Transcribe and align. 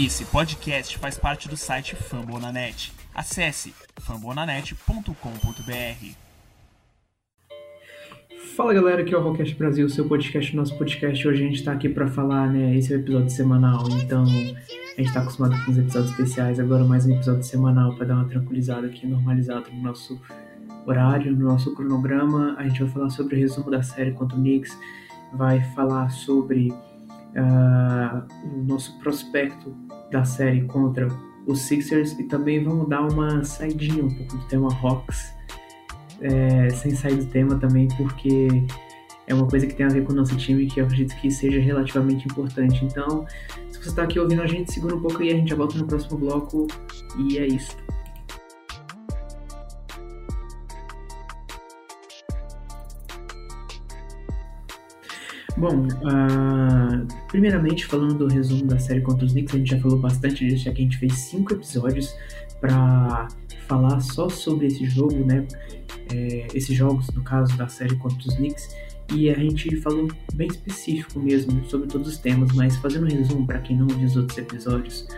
Esse 0.00 0.24
podcast 0.26 0.96
faz 0.96 1.18
parte 1.18 1.48
do 1.48 1.56
site 1.56 1.96
Fambonanet. 1.96 2.92
Acesse 3.12 3.74
fambonanet.com.br. 3.96 5.12
Fala 8.54 8.72
galera, 8.72 9.02
aqui 9.02 9.12
é 9.12 9.18
o 9.18 9.20
Rockcast 9.20 9.56
Brasil, 9.56 9.88
seu 9.88 10.06
podcast, 10.06 10.54
nosso 10.54 10.78
podcast. 10.78 11.26
Hoje 11.26 11.44
a 11.44 11.48
gente 11.48 11.64
tá 11.64 11.72
aqui 11.72 11.88
para 11.88 12.06
falar, 12.06 12.46
né? 12.46 12.76
Esse 12.76 12.92
é 12.92 12.96
o 12.96 13.00
episódio 13.00 13.30
semanal, 13.30 13.88
então 13.90 14.22
a 14.22 15.00
gente 15.00 15.12
tá 15.12 15.20
acostumado 15.20 15.64
com 15.64 15.72
os 15.72 15.78
episódios 15.78 16.12
especiais, 16.12 16.60
agora 16.60 16.84
mais 16.84 17.04
um 17.04 17.16
episódio 17.16 17.42
semanal 17.42 17.92
para 17.96 18.06
dar 18.06 18.14
uma 18.14 18.28
tranquilizada 18.28 18.86
aqui, 18.86 19.04
normalizada 19.04 19.68
no 19.68 19.82
nosso 19.82 20.16
horário, 20.86 21.34
no 21.34 21.44
nosso 21.44 21.74
cronograma. 21.74 22.54
A 22.56 22.68
gente 22.68 22.84
vai 22.84 22.92
falar 22.92 23.10
sobre 23.10 23.34
o 23.34 23.38
resumo 23.40 23.68
da 23.68 23.82
série 23.82 24.12
contra 24.12 24.36
o 24.36 24.40
Knicks, 24.40 24.78
vai 25.32 25.60
falar 25.74 26.08
sobre 26.10 26.72
uh, 27.38 28.26
o 28.44 28.64
nosso 28.64 28.98
prospecto 28.98 29.74
da 30.10 30.24
série 30.24 30.62
contra 30.64 31.08
os 31.46 31.60
Sixers 31.60 32.12
e 32.18 32.24
também 32.24 32.62
vamos 32.62 32.88
dar 32.88 33.02
uma 33.02 33.42
saidinha 33.42 34.04
um 34.04 34.14
pouco 34.14 34.36
do 34.36 34.46
tema 34.48 34.68
Hawks, 34.82 35.32
é, 36.20 36.68
sem 36.70 36.94
sair 36.94 37.16
do 37.16 37.26
tema 37.26 37.56
também, 37.58 37.88
porque 37.96 38.48
é 39.26 39.34
uma 39.34 39.46
coisa 39.46 39.66
que 39.66 39.74
tem 39.74 39.86
a 39.86 39.88
ver 39.88 40.04
com 40.04 40.12
o 40.12 40.16
nosso 40.16 40.36
time 40.36 40.66
que 40.66 40.80
eu 40.80 40.84
acredito 40.84 41.14
que 41.20 41.30
seja 41.30 41.60
relativamente 41.60 42.26
importante. 42.26 42.84
Então, 42.84 43.26
se 43.70 43.78
você 43.78 43.88
está 43.88 44.02
aqui 44.02 44.18
ouvindo 44.18 44.42
a 44.42 44.46
gente, 44.46 44.72
segura 44.72 44.96
um 44.96 45.00
pouco 45.00 45.22
e 45.22 45.30
a 45.30 45.34
gente 45.34 45.50
já 45.50 45.56
volta 45.56 45.78
no 45.78 45.86
próximo 45.86 46.18
bloco 46.18 46.66
e 47.18 47.38
é 47.38 47.46
isso. 47.46 47.76
Bom, 55.58 55.88
uh, 55.88 57.26
primeiramente 57.26 57.84
falando 57.84 58.14
do 58.14 58.28
resumo 58.28 58.64
da 58.64 58.78
série 58.78 59.00
contra 59.00 59.24
os 59.24 59.32
Knicks, 59.32 59.54
a 59.54 59.58
gente 59.58 59.70
já 59.70 59.80
falou 59.80 59.98
bastante 59.98 60.46
disso, 60.46 60.64
já 60.64 60.72
que 60.72 60.82
a 60.82 60.84
gente 60.84 60.98
fez 60.98 61.12
cinco 61.14 61.52
episódios 61.52 62.14
para 62.60 63.26
falar 63.66 63.98
só 63.98 64.28
sobre 64.28 64.68
esse 64.68 64.84
jogo, 64.84 65.24
né? 65.26 65.44
É, 66.12 66.46
esses 66.54 66.76
jogos, 66.76 67.08
no 67.10 67.22
caso 67.24 67.56
da 67.56 67.66
série 67.66 67.96
contra 67.96 68.18
os 68.18 68.36
Knicks, 68.36 68.68
e 69.12 69.30
a 69.30 69.34
gente 69.34 69.74
falou 69.78 70.06
bem 70.34 70.46
específico 70.46 71.18
mesmo 71.18 71.64
sobre 71.64 71.88
todos 71.88 72.06
os 72.06 72.18
temas, 72.18 72.52
mas 72.52 72.76
fazendo 72.76 73.06
um 73.06 73.10
resumo 73.10 73.44
para 73.44 73.58
quem 73.58 73.76
não 73.76 73.88
viu 73.88 74.06
os 74.06 74.16
outros 74.16 74.38
episódios, 74.38 75.08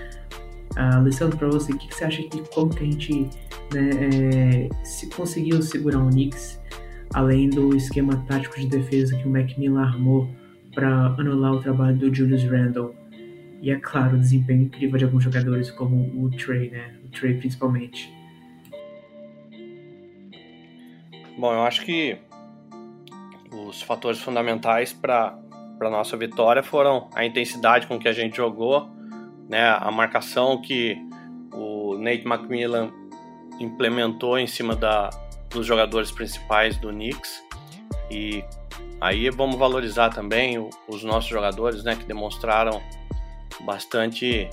uh, 0.74 0.96
Alessandro, 0.96 1.36
para 1.36 1.48
você, 1.48 1.70
o 1.70 1.76
que, 1.76 1.86
que, 1.86 1.94
você 1.94 2.04
acha 2.04 2.22
que 2.22 2.42
como 2.54 2.70
que 2.70 2.82
a 2.82 2.86
gente 2.86 3.28
né, 3.74 3.90
é, 3.90 4.68
se 4.86 5.06
conseguiu 5.10 5.60
segurar 5.60 6.02
o 6.02 6.08
Knicks 6.08 6.59
além 7.12 7.50
do 7.50 7.76
esquema 7.76 8.16
tático 8.28 8.58
de 8.58 8.66
defesa 8.66 9.16
que 9.16 9.26
o 9.26 9.30
Macmillan 9.30 9.82
armou 9.82 10.28
para 10.74 11.06
anular 11.18 11.52
o 11.52 11.60
trabalho 11.60 11.96
do 11.96 12.14
Julius 12.14 12.44
Randle. 12.44 12.94
E 13.60 13.70
é 13.70 13.76
claro, 13.76 14.16
o 14.16 14.20
desempenho 14.20 14.62
incrível 14.62 14.98
de 14.98 15.04
alguns 15.04 15.24
jogadores 15.24 15.70
como 15.70 16.24
o 16.24 16.30
Trey, 16.30 16.70
né? 16.70 16.94
O 17.04 17.08
Trey 17.08 17.34
principalmente. 17.34 18.12
Bom, 21.36 21.52
eu 21.52 21.62
acho 21.62 21.84
que 21.84 22.16
os 23.50 23.82
fatores 23.82 24.20
fundamentais 24.20 24.92
para 24.92 25.38
a 25.80 25.90
nossa 25.90 26.16
vitória 26.16 26.62
foram 26.62 27.08
a 27.14 27.24
intensidade 27.24 27.86
com 27.86 27.98
que 27.98 28.08
a 28.08 28.12
gente 28.12 28.36
jogou, 28.36 28.88
né, 29.48 29.76
a 29.78 29.90
marcação 29.90 30.60
que 30.60 30.96
o 31.52 31.98
Nate 31.98 32.26
McMillan 32.26 32.92
implementou 33.58 34.38
em 34.38 34.46
cima 34.46 34.76
da, 34.76 35.10
dos 35.50 35.66
jogadores 35.66 36.10
principais 36.10 36.76
do 36.76 36.88
Knicks 36.88 37.42
e 38.10 38.44
aí 39.00 39.30
vamos 39.30 39.56
valorizar 39.56 40.10
também 40.10 40.58
os 40.88 41.02
nossos 41.04 41.30
jogadores, 41.30 41.84
né, 41.84 41.96
que 41.96 42.04
demonstraram 42.04 42.82
bastante 43.60 44.48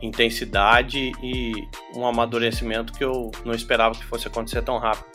intensidade 0.00 1.12
e 1.22 1.68
um 1.94 2.06
amadurecimento 2.06 2.92
que 2.92 3.04
eu 3.04 3.30
não 3.44 3.54
esperava 3.54 3.94
que 3.94 4.04
fosse 4.04 4.26
acontecer 4.26 4.62
tão 4.62 4.78
rápido. 4.78 5.06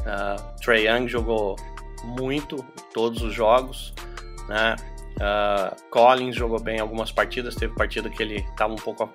Uh, 0.00 0.60
Trey 0.60 0.88
Young 0.88 1.08
jogou 1.08 1.56
muito 2.04 2.56
todos 2.92 3.22
os 3.22 3.34
jogos, 3.34 3.94
né? 4.48 4.76
Uh, 5.16 5.90
Collins 5.90 6.36
jogou 6.36 6.60
bem 6.60 6.78
algumas 6.78 7.10
partidas, 7.10 7.54
teve 7.54 7.74
partida 7.74 8.10
que 8.10 8.22
ele 8.22 8.36
estava 8.36 8.72
um 8.72 8.76
pouco 8.76 9.08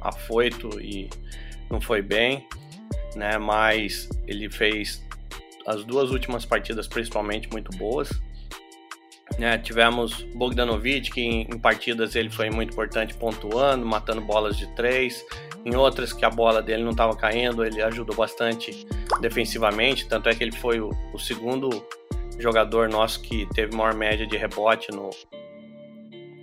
afoito 0.00 0.80
e 0.80 1.08
não 1.70 1.80
foi 1.80 2.02
bem 2.02 2.46
né? 3.16 3.38
Mas 3.38 4.08
ele 4.26 4.50
fez 4.50 5.04
as 5.66 5.84
duas 5.84 6.10
últimas 6.10 6.44
partidas 6.44 6.86
principalmente 6.88 7.48
muito 7.50 7.70
boas. 7.76 8.10
Né, 9.38 9.56
tivemos 9.58 10.22
Bogdanovic, 10.34 11.10
que 11.12 11.20
em, 11.20 11.42
em, 11.42 11.58
partidas 11.58 12.14
ele 12.16 12.28
foi 12.28 12.50
muito 12.50 12.72
importante 12.72 13.14
pontuando, 13.14 13.86
matando 13.86 14.20
bolas 14.20 14.56
de 14.56 14.66
três. 14.74 15.24
Em 15.64 15.76
outras 15.76 16.12
que 16.12 16.24
a 16.24 16.30
bola 16.30 16.60
dele 16.60 16.82
não 16.82 16.90
estava 16.90 17.16
caindo, 17.16 17.64
ele 17.64 17.80
ajudou 17.80 18.14
bastante 18.16 18.86
defensivamente. 19.20 20.08
Tanto 20.08 20.28
é 20.28 20.34
que 20.34 20.42
ele 20.42 20.52
foi 20.52 20.80
o, 20.80 20.90
o 21.12 21.18
segundo 21.18 21.70
jogador 22.38 22.88
nosso 22.88 23.20
que 23.22 23.46
teve 23.54 23.74
maior 23.74 23.94
média 23.94 24.26
de 24.26 24.36
rebote 24.36 24.90
no, 24.90 25.10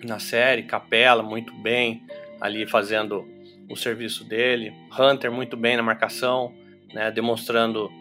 na 0.04 0.20
série. 0.20 0.64
Capela, 0.64 1.22
muito 1.22 1.54
bem, 1.56 2.04
ali 2.40 2.66
fazendo 2.66 3.28
o 3.70 3.76
serviço 3.76 4.24
dele. 4.24 4.74
Hunter 4.98 5.32
muito 5.32 5.58
bem 5.58 5.76
na 5.76 5.84
marcação, 5.84 6.54
né, 6.94 7.12
demonstrando 7.12 7.92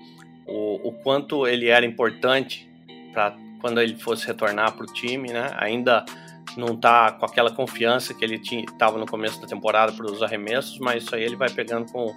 o, 0.47 0.88
o 0.88 0.93
quanto 0.93 1.47
ele 1.47 1.69
era 1.69 1.84
importante 1.84 2.69
para 3.12 3.37
quando 3.60 3.81
ele 3.81 3.97
fosse 3.97 4.27
retornar 4.27 4.72
para 4.72 4.84
o 4.84 4.87
time, 4.87 5.32
né? 5.32 5.50
Ainda 5.56 6.04
não 6.56 6.75
está 6.75 7.10
com 7.12 7.27
aquela 7.27 7.50
confiança 7.50 8.15
que 8.15 8.25
ele 8.25 8.37
estava 8.37 8.99
no 8.99 9.06
começo 9.06 9.41
da 9.41 9.47
temporada 9.47 9.93
para 9.93 10.06
os 10.06 10.22
arremessos, 10.22 10.78
mas 10.78 11.03
isso 11.03 11.15
aí 11.15 11.22
ele 11.22 11.37
vai 11.37 11.50
pegando 11.50 11.91
com 11.91 12.15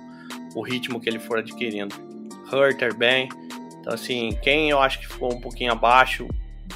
o 0.56 0.62
ritmo 0.62 1.00
que 1.00 1.10
ele 1.10 1.20
for 1.20 1.40
adquirindo. 1.40 1.96
Hunter 2.52 2.96
bem, 2.96 3.30
então 3.80 3.94
assim, 3.94 4.38
quem 4.42 4.70
eu 4.70 4.80
acho 4.80 5.00
que 5.00 5.08
ficou 5.08 5.34
um 5.34 5.42
pouquinho 5.42 5.72
abaixo, 5.72 6.28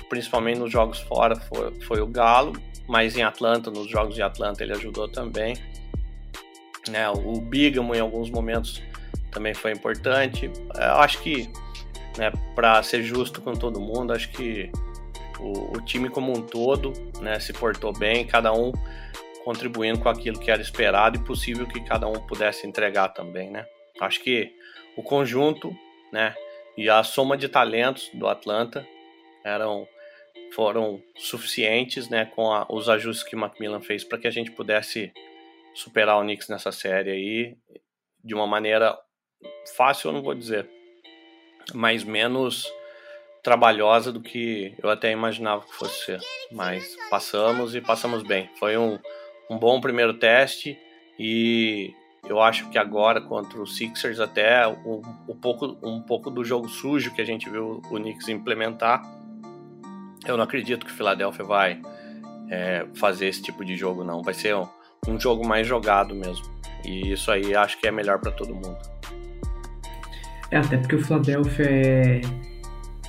principalmente 0.09 0.59
nos 0.59 0.71
jogos 0.71 0.99
fora, 0.99 1.35
foi, 1.35 1.71
foi 1.81 2.01
o 2.01 2.07
Galo, 2.07 2.53
mas 2.87 3.17
em 3.17 3.23
Atlanta, 3.23 3.69
nos 3.69 3.89
jogos 3.89 4.15
de 4.15 4.21
Atlanta 4.21 4.63
ele 4.63 4.73
ajudou 4.73 5.07
também. 5.07 5.55
Né, 6.89 7.09
o 7.09 7.39
Bigamo 7.39 7.95
em 7.95 7.99
alguns 7.99 8.29
momentos 8.29 8.81
também 9.31 9.53
foi 9.53 9.71
importante. 9.71 10.51
Eu 10.75 10.95
acho 10.95 11.19
que, 11.21 11.49
né, 12.17 12.31
para 12.55 12.81
ser 12.83 13.03
justo 13.03 13.41
com 13.41 13.53
todo 13.53 13.79
mundo, 13.79 14.13
acho 14.13 14.29
que 14.29 14.69
o, 15.39 15.77
o, 15.77 15.81
time 15.81 16.09
como 16.09 16.31
um 16.31 16.41
todo 16.41 16.93
né, 17.21 17.39
se 17.39 17.53
portou 17.53 17.91
bem, 17.93 18.25
cada 18.25 18.53
um 18.53 18.71
contribuindo 19.43 19.99
com 19.99 20.09
aquilo 20.09 20.39
que 20.39 20.49
era 20.49 20.61
esperado 20.61 21.17
e 21.17 21.23
possível 21.23 21.65
que 21.67 21.81
cada 21.81 22.07
um 22.07 22.13
pudesse 22.27 22.65
entregar 22.67 23.09
também. 23.09 23.49
Né? 23.49 23.65
Acho 23.99 24.21
que 24.21 24.53
o 24.95 25.03
conjunto 25.03 25.75
né, 26.11 26.35
e 26.77 26.89
a 26.89 27.03
soma 27.03 27.35
de 27.35 27.49
talentos 27.49 28.09
do 28.13 28.27
Atlanta 28.27 28.87
eram 29.43 29.87
foram 30.53 31.01
suficientes 31.15 32.09
né, 32.09 32.25
com 32.25 32.51
a, 32.51 32.65
os 32.69 32.87
ajustes 32.87 33.27
que 33.27 33.35
o 33.35 33.39
Macmillan 33.39 33.81
fez 33.81 34.03
para 34.03 34.19
que 34.19 34.27
a 34.27 34.31
gente 34.31 34.51
pudesse 34.51 35.11
superar 35.73 36.17
o 36.17 36.21
Knicks 36.21 36.47
nessa 36.47 36.71
série 36.71 37.11
aí 37.11 37.57
de 38.23 38.33
uma 38.33 38.47
maneira 38.47 38.97
fácil, 39.75 40.09
eu 40.09 40.13
não 40.13 40.21
vou 40.21 40.33
dizer, 40.33 40.69
mas 41.73 42.03
menos 42.03 42.71
trabalhosa 43.43 44.11
do 44.11 44.21
que 44.21 44.73
eu 44.81 44.89
até 44.89 45.11
imaginava 45.11 45.65
que 45.65 45.73
fosse 45.73 46.05
ser. 46.05 46.19
Mas 46.51 46.95
passamos 47.09 47.75
e 47.75 47.81
passamos 47.81 48.23
bem. 48.23 48.49
Foi 48.57 48.77
um, 48.77 48.97
um 49.49 49.57
bom 49.57 49.81
primeiro 49.81 50.13
teste 50.13 50.79
e 51.19 51.93
eu 52.27 52.41
acho 52.41 52.69
que 52.69 52.77
agora 52.77 53.19
contra 53.19 53.61
os 53.61 53.75
Sixers 53.75 54.21
até 54.21 54.65
um, 54.65 55.01
um, 55.27 55.35
pouco, 55.35 55.77
um 55.83 56.01
pouco 56.01 56.31
do 56.31 56.43
jogo 56.43 56.69
sujo 56.69 57.13
que 57.13 57.21
a 57.21 57.25
gente 57.25 57.49
viu 57.49 57.81
o 57.91 57.95
Knicks 57.97 58.29
implementar. 58.29 59.01
Eu 60.25 60.37
não 60.37 60.45
acredito 60.45 60.85
que 60.85 60.91
o 60.91 60.95
Philadelphia 60.95 61.43
vai 61.43 61.81
é, 62.49 62.87
fazer 62.95 63.27
esse 63.27 63.41
tipo 63.41 63.65
de 63.65 63.75
jogo 63.75 64.05
não. 64.05 64.21
Vai 64.21 64.33
ser 64.33 64.55
um, 64.55 64.67
um 65.07 65.19
jogo 65.19 65.47
mais 65.47 65.67
jogado 65.67 66.15
mesmo. 66.15 66.45
E 66.85 67.13
isso 67.13 67.31
aí 67.31 67.55
acho 67.55 67.79
que 67.79 67.87
é 67.87 67.91
melhor 67.91 68.19
para 68.19 68.31
todo 68.31 68.53
mundo. 68.53 68.77
É, 70.51 70.57
até 70.57 70.77
porque 70.77 70.95
o 70.95 71.03
Philadelphia 71.03 71.65
é, 71.65 72.21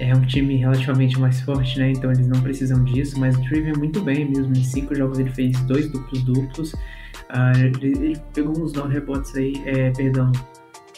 é 0.01 0.15
um 0.15 0.23
time 0.23 0.57
relativamente 0.57 1.19
mais 1.19 1.41
forte, 1.41 1.79
né? 1.79 1.91
Então 1.91 2.11
eles 2.11 2.27
não 2.27 2.41
precisam 2.41 2.83
disso, 2.85 3.19
mas 3.19 3.37
o 3.37 3.43
Trey 3.43 3.69
é 3.69 3.73
muito 3.75 4.01
bem 4.01 4.31
mesmo. 4.31 4.53
Em 4.57 4.65
cinco 4.65 4.95
jogos 4.95 5.19
ele 5.19 5.31
fez 5.31 5.61
dois 5.63 5.91
duplos 5.91 6.23
duplos. 6.23 6.73
Uh, 6.73 7.77
ele, 7.81 7.87
ele, 7.99 8.23
pegou 8.33 8.59
uns 8.63 8.73
nove 8.73 8.95
rebotes 8.95 9.35
aí, 9.35 9.55
é, 9.67 9.91
perdão, 9.91 10.31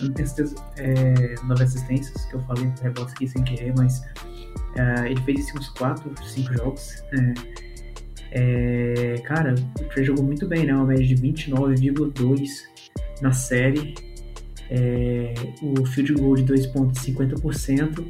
não 0.00 0.12
tenho 0.12 0.28
certeza, 0.28 0.56
é, 0.76 1.34
nove 1.44 1.62
assistências, 1.62 2.24
que 2.26 2.34
eu 2.34 2.40
falei 2.42 2.70
rebotes 2.82 3.14
aqui 3.14 3.26
sem 3.26 3.42
querer, 3.42 3.72
mas 3.76 4.00
uh, 4.00 5.06
ele 5.06 5.20
fez 5.22 5.40
isso 5.40 5.58
uns 5.58 5.68
quatro, 5.70 6.12
cinco 6.22 6.52
jogos. 6.54 7.02
É, 7.12 7.65
é, 8.30 9.14
cara, 9.24 9.54
o 9.80 9.84
Trey 9.84 10.04
jogou 10.04 10.24
muito 10.24 10.46
bem, 10.46 10.66
né? 10.66 10.74
Uma 10.74 10.86
média 10.86 11.06
de 11.06 11.14
29,2 11.14 12.48
na 13.20 13.32
série. 13.32 13.94
É, 14.70 15.34
o 15.62 15.86
field 15.86 16.14
goal 16.14 16.34
de 16.34 16.42
2 16.42 16.66
pontos 16.68 17.00
50%. 17.04 18.04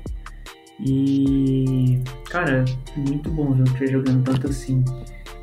E, 0.81 1.99
cara, 2.29 2.65
muito 2.97 3.31
bom 3.31 3.53
ver 3.53 3.63
o 3.63 3.75
Trey 3.75 3.89
jogando 3.89 4.25
tanto 4.25 4.49
assim. 4.49 4.85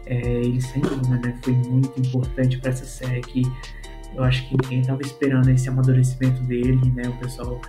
É, 0.05 0.19
ele 0.19 0.61
sem 0.61 0.81
dúvida 0.81 1.17
né, 1.17 1.39
foi 1.41 1.53
muito 1.53 1.97
importante 1.99 2.59
para 2.59 2.71
essa 2.71 2.85
série 2.85 3.21
que 3.21 3.41
eu 4.15 4.23
acho 4.23 4.47
que 4.47 4.57
ninguém 4.61 4.81
estava 4.81 5.01
esperando 5.01 5.49
esse 5.49 5.69
amadurecimento 5.69 6.43
dele, 6.43 6.91
né? 6.91 7.03
O 7.07 7.17
pessoal 7.19 7.59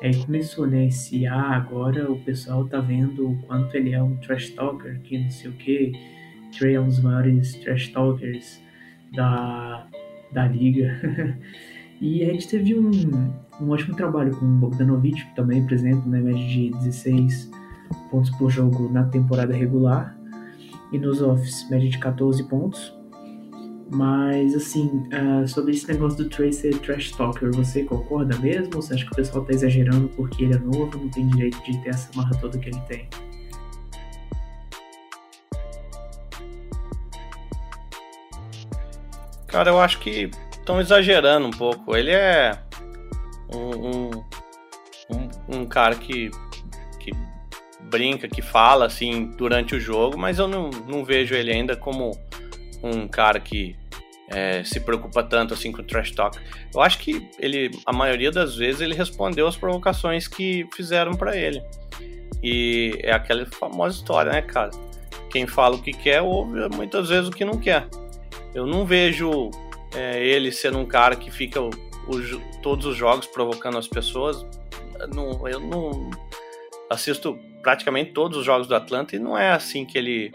aí 0.00 0.14
começou, 0.24 0.66
né? 0.66 0.86
Esse 0.86 1.26
ah, 1.26 1.56
agora 1.56 2.10
o 2.10 2.18
pessoal 2.20 2.66
tá 2.66 2.80
vendo 2.80 3.30
o 3.30 3.36
quanto 3.42 3.74
ele 3.76 3.94
é 3.94 4.02
um 4.02 4.16
trash 4.16 4.50
talker, 4.50 5.00
que 5.00 5.18
não 5.18 5.30
sei 5.30 5.50
o 5.50 5.54
que. 5.54 5.92
Trey 6.56 6.74
é 6.74 6.80
um 6.80 6.86
dos 6.86 7.00
maiores 7.00 7.54
trash 7.56 7.88
talkers 7.88 8.60
da, 9.14 9.86
da 10.32 10.46
liga. 10.46 11.38
e 12.00 12.24
a 12.24 12.32
gente 12.32 12.48
teve 12.48 12.78
um, 12.78 12.90
um 13.60 13.70
ótimo 13.70 13.96
trabalho 13.96 14.36
com 14.36 14.46
o 14.46 14.58
Bogdanovic, 14.58 15.24
também, 15.34 15.62
por 15.64 15.72
exemplo, 15.72 16.08
né? 16.08 16.20
Média 16.20 16.46
de 16.46 16.70
16 16.70 17.50
pontos 18.10 18.30
por 18.30 18.50
jogo 18.50 18.90
na 18.90 19.04
temporada 19.04 19.54
regular. 19.54 20.16
E 20.92 20.98
nos 20.98 21.22
offs, 21.22 21.68
média 21.70 21.88
de 21.88 21.98
14 21.98 22.44
pontos. 22.44 22.94
Mas, 23.94 24.54
assim, 24.54 24.86
uh, 24.86 25.46
sobre 25.46 25.72
esse 25.72 25.86
negócio 25.86 26.24
do 26.24 26.30
Trey 26.30 26.52
ser 26.52 26.78
trash 26.78 27.12
talker, 27.12 27.50
você 27.52 27.84
concorda 27.84 28.38
mesmo? 28.38 28.70
Ou 28.76 28.82
você 28.82 28.94
acha 28.94 29.04
que 29.04 29.12
o 29.12 29.16
pessoal 29.16 29.44
tá 29.44 29.52
exagerando 29.52 30.08
porque 30.16 30.44
ele 30.44 30.54
é 30.54 30.58
novo, 30.58 30.98
não 30.98 31.08
tem 31.10 31.26
direito 31.28 31.62
de 31.62 31.76
ter 31.82 31.90
essa 31.90 32.10
marra 32.14 32.34
toda 32.40 32.58
que 32.58 32.70
ele 32.70 32.80
tem? 32.88 33.06
Cara, 39.52 39.68
eu 39.68 39.78
acho 39.78 39.98
que 39.98 40.30
estão 40.50 40.80
exagerando 40.80 41.46
um 41.46 41.50
pouco. 41.50 41.94
Ele 41.94 42.10
é 42.10 42.58
um, 43.54 44.10
um, 45.10 45.58
um, 45.58 45.66
cara 45.66 45.94
que, 45.94 46.30
que 46.98 47.12
brinca, 47.82 48.26
que 48.26 48.40
fala 48.40 48.86
assim 48.86 49.26
durante 49.36 49.74
o 49.74 49.80
jogo, 49.80 50.16
mas 50.16 50.38
eu 50.38 50.48
não, 50.48 50.70
não 50.88 51.04
vejo 51.04 51.34
ele 51.34 51.52
ainda 51.52 51.76
como 51.76 52.12
um 52.82 53.06
cara 53.06 53.38
que 53.38 53.76
é, 54.28 54.64
se 54.64 54.80
preocupa 54.80 55.22
tanto 55.22 55.52
assim 55.52 55.70
com 55.70 55.82
o 55.82 55.84
trash 55.84 56.12
talk. 56.12 56.38
Eu 56.74 56.80
acho 56.80 56.98
que 56.98 57.28
ele, 57.38 57.70
a 57.84 57.92
maioria 57.92 58.30
das 58.30 58.56
vezes, 58.56 58.80
ele 58.80 58.94
respondeu 58.94 59.46
as 59.46 59.54
provocações 59.54 60.26
que 60.26 60.66
fizeram 60.74 61.12
para 61.12 61.36
ele. 61.36 61.62
E 62.42 62.98
é 63.02 63.12
aquela 63.12 63.44
famosa 63.44 63.96
história, 63.96 64.32
né, 64.32 64.40
cara? 64.40 64.70
Quem 65.28 65.46
fala 65.46 65.76
o 65.76 65.82
que 65.82 65.92
quer 65.92 66.22
ouve 66.22 66.58
muitas 66.74 67.10
vezes 67.10 67.28
o 67.28 67.30
que 67.30 67.44
não 67.44 67.58
quer. 67.58 67.86
Eu 68.54 68.66
não 68.66 68.84
vejo 68.84 69.50
é, 69.94 70.24
ele 70.24 70.52
sendo 70.52 70.78
um 70.78 70.86
cara 70.86 71.16
que 71.16 71.30
fica 71.30 71.60
o, 71.60 71.68
o, 71.68 72.60
todos 72.62 72.86
os 72.86 72.96
jogos 72.96 73.26
provocando 73.26 73.78
as 73.78 73.88
pessoas. 73.88 74.44
Não, 75.14 75.48
eu 75.48 75.60
não 75.60 76.10
assisto 76.90 77.38
praticamente 77.62 78.12
todos 78.12 78.38
os 78.38 78.44
jogos 78.44 78.66
do 78.66 78.74
Atlanta 78.74 79.16
e 79.16 79.18
não 79.18 79.36
é 79.38 79.52
assim 79.52 79.84
que 79.84 79.96
ele 79.96 80.32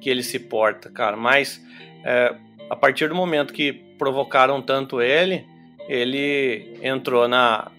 que 0.00 0.08
ele 0.08 0.22
se 0.22 0.38
porta, 0.38 0.88
cara. 0.90 1.16
Mas 1.16 1.60
é, 2.04 2.34
a 2.70 2.76
partir 2.76 3.08
do 3.08 3.14
momento 3.14 3.52
que 3.52 3.72
provocaram 3.98 4.62
tanto 4.62 5.00
ele, 5.02 5.44
ele 5.88 6.78
entrou 6.82 7.26
na, 7.26 7.70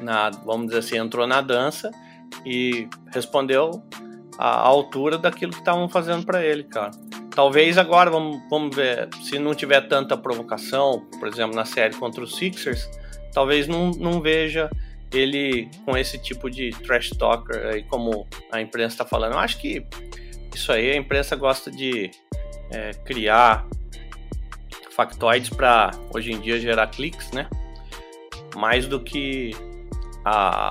na 0.00 0.30
vamos 0.30 0.66
dizer 0.66 0.80
assim, 0.80 0.98
entrou 0.98 1.26
na 1.26 1.40
dança 1.40 1.90
e 2.44 2.88
respondeu 3.10 3.82
à 4.38 4.58
altura 4.58 5.16
daquilo 5.16 5.52
que 5.52 5.60
estavam 5.60 5.88
fazendo 5.88 6.26
para 6.26 6.44
ele, 6.44 6.64
cara. 6.64 6.90
Talvez 7.34 7.78
agora, 7.78 8.10
vamos, 8.10 8.42
vamos 8.50 8.76
ver, 8.76 9.08
se 9.22 9.38
não 9.38 9.54
tiver 9.54 9.80
tanta 9.88 10.16
provocação, 10.16 11.06
por 11.18 11.28
exemplo, 11.28 11.56
na 11.56 11.64
série 11.64 11.94
contra 11.94 12.22
os 12.22 12.36
Sixers, 12.36 12.90
talvez 13.32 13.66
não, 13.66 13.90
não 13.92 14.20
veja 14.20 14.70
ele 15.10 15.68
com 15.84 15.96
esse 15.96 16.18
tipo 16.18 16.50
de 16.50 16.70
trash 16.70 17.10
talker 17.10 17.66
aí, 17.66 17.82
como 17.84 18.26
a 18.50 18.60
imprensa 18.60 18.94
está 18.94 19.04
falando. 19.04 19.32
Eu 19.32 19.38
acho 19.38 19.58
que 19.58 19.84
isso 20.54 20.70
aí 20.72 20.90
a 20.90 20.96
imprensa 20.96 21.34
gosta 21.34 21.70
de 21.70 22.10
é, 22.70 22.90
criar 23.04 23.66
factoides 24.90 25.50
para 25.50 25.90
hoje 26.14 26.32
em 26.32 26.40
dia 26.40 26.60
gerar 26.60 26.86
cliques, 26.88 27.30
né? 27.32 27.48
Mais 28.54 28.86
do 28.86 29.00
que 29.00 29.52
a, 30.24 30.70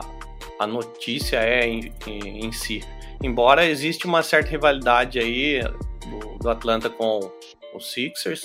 a 0.60 0.68
notícia 0.68 1.38
é 1.38 1.68
em, 1.68 1.92
em, 2.06 2.46
em 2.46 2.52
si. 2.52 2.82
Embora 3.24 3.66
existe 3.66 4.06
uma 4.06 4.22
certa 4.22 4.52
rivalidade 4.52 5.20
aí 5.20 5.62
do, 6.10 6.38
do 6.40 6.50
Atlanta 6.50 6.90
com 6.90 7.20
os 7.74 7.92
Sixers, 7.92 8.44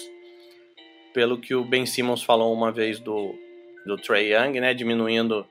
pelo 1.12 1.38
que 1.38 1.54
o 1.54 1.64
Ben 1.64 1.86
Simmons 1.86 2.22
falou 2.22 2.52
uma 2.52 2.70
vez 2.70 2.98
do, 2.98 3.34
do 3.86 3.96
Trey 3.96 4.32
Young, 4.32 4.60
né? 4.60 4.74
Diminuindo 4.74 5.46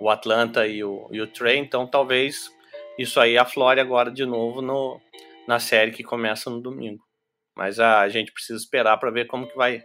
o 0.00 0.08
Atlanta 0.08 0.66
e 0.66 0.82
o, 0.82 1.08
e 1.12 1.20
o 1.20 1.26
Trey, 1.26 1.58
então 1.58 1.86
talvez 1.86 2.50
isso 2.98 3.20
aí 3.20 3.38
aflore 3.38 3.80
agora 3.80 4.10
de 4.10 4.24
novo 4.24 4.60
no, 4.60 5.00
na 5.46 5.58
série 5.58 5.92
que 5.92 6.02
começa 6.02 6.50
no 6.50 6.60
domingo. 6.60 7.02
Mas 7.56 7.78
a 7.78 8.08
gente 8.08 8.32
precisa 8.32 8.58
esperar 8.58 8.96
para 8.98 9.10
ver 9.10 9.26
como 9.26 9.46
que 9.46 9.56
vai, 9.56 9.82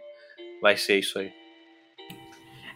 vai 0.60 0.76
ser 0.76 0.98
isso 0.98 1.18
aí. 1.18 1.32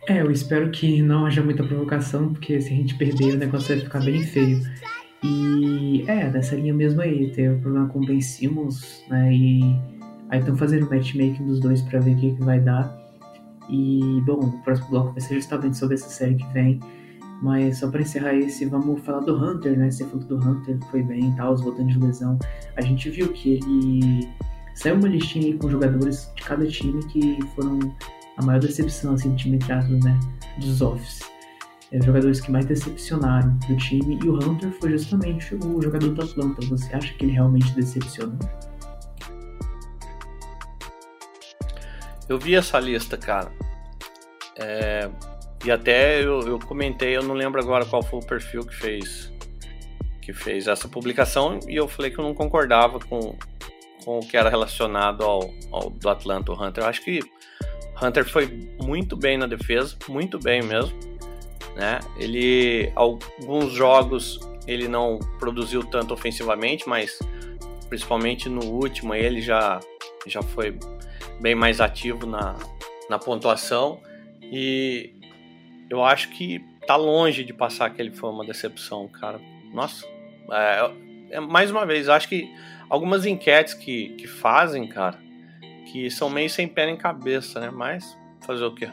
É, 0.08 0.20
eu 0.20 0.30
espero 0.30 0.70
que 0.70 1.00
não 1.00 1.26
haja 1.26 1.42
muita 1.42 1.62
provocação, 1.62 2.32
porque 2.32 2.60
se 2.60 2.72
a 2.72 2.76
gente 2.76 2.96
perder 2.96 3.34
o 3.34 3.38
negócio 3.38 3.74
vai 3.74 3.84
ficar 3.84 4.04
bem 4.04 4.22
feio. 4.22 4.60
E 5.22 6.04
é, 6.08 6.28
nessa 6.30 6.56
linha 6.56 6.74
mesmo 6.74 7.00
aí, 7.00 7.30
tem 7.30 7.48
o 7.48 7.56
um 7.56 7.60
problema 7.60 7.88
com 7.88 8.00
o 8.00 8.06
Ben 8.06 8.20
Simmons, 8.20 9.04
né? 9.08 9.32
E 9.32 9.62
aí 10.30 10.40
estão 10.40 10.56
fazendo 10.56 10.88
matchmaking 10.90 11.46
dos 11.46 11.60
dois 11.60 11.82
para 11.82 12.00
ver 12.00 12.16
o 12.16 12.18
que, 12.18 12.34
que 12.34 12.42
vai 12.42 12.60
dar. 12.60 13.00
E 13.70 14.20
bom, 14.26 14.40
o 14.40 14.62
próximo 14.62 14.88
bloco 14.90 15.12
vai 15.12 15.20
ser 15.20 15.36
justamente 15.36 15.76
sobre 15.76 15.94
essa 15.94 16.08
série 16.08 16.34
que 16.34 16.46
vem. 16.52 16.80
Mas 17.40 17.78
só 17.78 17.90
para 17.90 18.02
encerrar 18.02 18.34
esse, 18.34 18.64
vamos 18.66 19.00
falar 19.02 19.20
do 19.20 19.36
Hunter, 19.36 19.76
né? 19.76 19.90
Você 19.90 20.04
falou 20.04 20.24
do 20.24 20.36
Hunter, 20.36 20.78
foi 20.90 21.02
bem 21.02 21.30
e 21.30 21.36
tal, 21.36 21.56
voltando 21.56 21.88
de 21.88 21.98
lesão. 21.98 22.38
A 22.76 22.80
gente 22.80 23.10
viu 23.10 23.28
que 23.28 23.54
ele 23.54 24.28
Saiu 24.74 24.96
uma 24.96 25.08
listinha 25.08 25.46
aí 25.46 25.58
com 25.58 25.68
jogadores 25.68 26.30
de 26.34 26.42
cada 26.42 26.66
time 26.66 27.04
que 27.06 27.38
foram 27.54 27.78
a 28.38 28.44
maior 28.44 28.60
decepção, 28.60 29.14
assim, 29.14 29.30
do 29.30 29.36
time 29.36 29.56
entre 29.56 29.74
né? 29.74 30.18
Dos 30.58 30.80
offs. 30.80 31.20
É, 31.92 32.00
jogadores 32.00 32.40
que 32.40 32.50
mais 32.50 32.64
decepcionaram 32.64 33.54
do 33.68 33.76
time 33.76 34.18
e 34.24 34.28
o 34.28 34.34
Hunter 34.34 34.72
foi 34.80 34.92
justamente 34.92 35.54
o 35.54 35.80
jogador 35.82 36.08
do 36.08 36.22
Atlanta. 36.22 36.66
Você 36.66 36.94
acha 36.94 37.12
que 37.12 37.26
ele 37.26 37.32
realmente 37.32 37.70
decepcionou? 37.74 38.38
Eu 42.26 42.38
vi 42.38 42.54
essa 42.54 42.80
lista, 42.80 43.18
cara. 43.18 43.52
É, 44.56 45.10
e 45.64 45.70
até 45.70 46.24
eu, 46.24 46.40
eu, 46.40 46.58
comentei, 46.58 47.14
eu 47.14 47.22
não 47.22 47.34
lembro 47.34 47.60
agora 47.60 47.84
qual 47.84 48.02
foi 48.02 48.20
o 48.20 48.26
perfil 48.26 48.64
que 48.64 48.74
fez 48.74 49.32
que 50.22 50.32
fez 50.32 50.68
essa 50.68 50.88
publicação 50.88 51.58
e 51.68 51.74
eu 51.74 51.88
falei 51.88 52.08
que 52.08 52.18
eu 52.18 52.24
não 52.24 52.32
concordava 52.32 53.00
com, 53.00 53.36
com 54.04 54.20
o 54.20 54.20
que 54.20 54.36
era 54.36 54.48
relacionado 54.48 55.24
ao, 55.24 55.52
ao 55.72 55.90
do 55.90 56.08
Atlanta 56.08 56.52
Hunter. 56.52 56.84
Eu 56.84 56.88
acho 56.88 57.02
que 57.02 57.20
Hunter 58.00 58.24
foi 58.24 58.46
muito 58.80 59.16
bem 59.16 59.36
na 59.36 59.46
defesa, 59.46 59.96
muito 60.08 60.38
bem 60.38 60.62
mesmo. 60.62 60.96
Né? 61.74 62.00
Ele 62.16 62.92
alguns 62.94 63.72
jogos 63.72 64.38
ele 64.66 64.86
não 64.86 65.18
produziu 65.38 65.82
tanto 65.84 66.14
ofensivamente, 66.14 66.88
mas 66.88 67.18
principalmente 67.88 68.48
no 68.48 68.64
último 68.64 69.14
ele 69.14 69.40
já 69.40 69.80
já 70.26 70.42
foi 70.42 70.78
bem 71.40 71.54
mais 71.54 71.80
ativo 71.80 72.26
na, 72.26 72.56
na 73.08 73.18
pontuação 73.18 74.00
e 74.42 75.14
eu 75.90 76.04
acho 76.04 76.28
que 76.30 76.64
tá 76.86 76.96
longe 76.96 77.44
de 77.44 77.52
passar 77.52 77.90
que 77.90 78.00
ele 78.00 78.10
foi 78.10 78.30
uma 78.30 78.44
decepção, 78.44 79.08
cara. 79.08 79.40
Nossa, 79.72 80.06
é, 80.50 80.90
é, 81.30 81.40
mais 81.40 81.70
uma 81.70 81.86
vez, 81.86 82.08
acho 82.08 82.28
que 82.28 82.50
algumas 82.88 83.26
enquetes 83.26 83.74
que, 83.74 84.10
que 84.10 84.26
fazem, 84.26 84.86
cara, 84.86 85.18
que 85.90 86.10
são 86.10 86.28
meio 86.28 86.48
sem 86.48 86.68
pé 86.68 86.86
nem 86.86 86.96
cabeça, 86.96 87.60
né? 87.60 87.70
Mas 87.70 88.16
fazer 88.40 88.64
o 88.64 88.74
quê? 88.74 88.88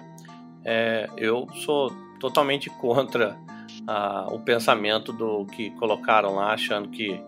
É, 0.64 1.10
eu 1.18 1.48
sou 1.66 1.90
totalmente 2.20 2.70
contra 2.80 3.38
uh, 3.82 4.34
o 4.34 4.40
pensamento 4.40 5.12
do 5.12 5.46
que 5.46 5.72
colocaram 5.72 6.36
lá, 6.36 6.54
achando 6.54 6.90
que 6.90 7.22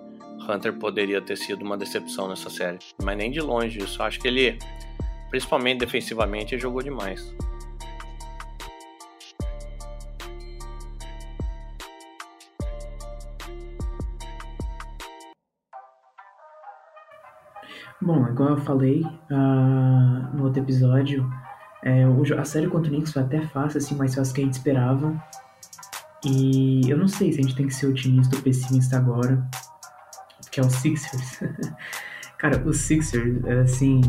Hunter 0.50 0.74
poderia 0.74 1.22
ter 1.22 1.38
sido 1.38 1.64
uma 1.64 1.78
decepção 1.78 2.28
nessa 2.28 2.50
série. 2.50 2.80
Mas 3.02 3.18
nem 3.18 3.32
de 3.32 3.42
longe 3.42 3.80
isso. 3.80 4.02
Acho 4.02 4.20
que 4.20 4.28
ele, 4.28 4.58
principalmente 5.30 5.80
defensivamente, 5.80 6.58
jogou 6.58 6.82
demais. 6.82 7.34
Bom, 18.04 18.28
igual 18.28 18.50
eu 18.50 18.58
falei 18.58 19.04
uh, 19.04 20.36
no 20.36 20.46
outro 20.46 20.64
episódio, 20.64 21.30
é, 21.84 22.04
a 22.38 22.46
série 22.46 22.68
contra 22.68 22.92
o 22.92 22.94
Knicks 22.94 23.14
foi 23.14 23.24
até 23.24 23.42
fácil, 23.48 23.80
assim, 23.80 23.96
mais 23.96 24.14
fácil 24.14 24.34
que 24.34 24.42
a 24.42 24.44
gente 24.46 24.54
esperava. 24.54 25.24
E 26.24 26.90
eu 26.90 26.98
não 26.98 27.08
sei 27.08 27.32
se 27.32 27.40
a 27.40 27.42
gente 27.42 27.56
tem 27.56 27.68
que 27.68 27.74
ser 27.74 27.88
otimista 27.88 28.36
ou 28.36 28.42
pessimista 28.42 28.98
agora, 28.98 29.44
que 30.52 30.60
é 30.60 30.64
o 30.64 30.70
Sixers. 30.70 31.40
Cara, 32.38 32.62
o 32.68 32.74
Sixers, 32.74 33.44
assim, 33.46 34.02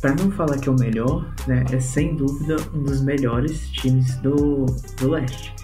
para 0.00 0.14
não 0.14 0.30
falar 0.30 0.58
que 0.58 0.68
é 0.68 0.72
o 0.72 0.76
melhor, 0.78 1.34
né, 1.46 1.64
é 1.72 1.80
sem 1.80 2.14
dúvida 2.14 2.56
um 2.72 2.82
dos 2.82 3.00
melhores 3.00 3.68
times 3.70 4.16
do, 4.18 4.66
do 5.00 5.10
leste. 5.10 5.54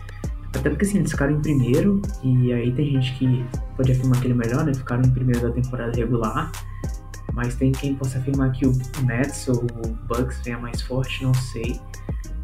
Até 0.54 0.68
porque 0.68 0.84
assim, 0.84 0.98
eles 0.98 1.10
ficaram 1.10 1.34
em 1.34 1.40
primeiro, 1.40 2.02
e 2.22 2.52
aí 2.52 2.72
tem 2.72 2.86
gente 2.86 3.14
que, 3.18 3.44
pode 3.76 3.92
afirmar 3.92 4.20
que 4.20 4.26
ele 4.26 4.34
é 4.34 4.36
melhor, 4.36 4.64
né? 4.64 4.74
Ficaram 4.74 5.02
em 5.02 5.10
primeiro 5.10 5.40
da 5.40 5.50
temporada 5.50 5.96
regular. 5.96 6.52
Mas 7.32 7.56
tem 7.56 7.72
quem 7.72 7.94
possa 7.94 8.18
afirmar 8.18 8.52
que 8.52 8.66
o 8.66 8.72
Nets 9.04 9.48
ou 9.48 9.56
o 9.56 9.88
Bucks 10.06 10.40
venha 10.44 10.58
mais 10.58 10.82
forte, 10.82 11.24
não 11.24 11.34
sei. 11.34 11.80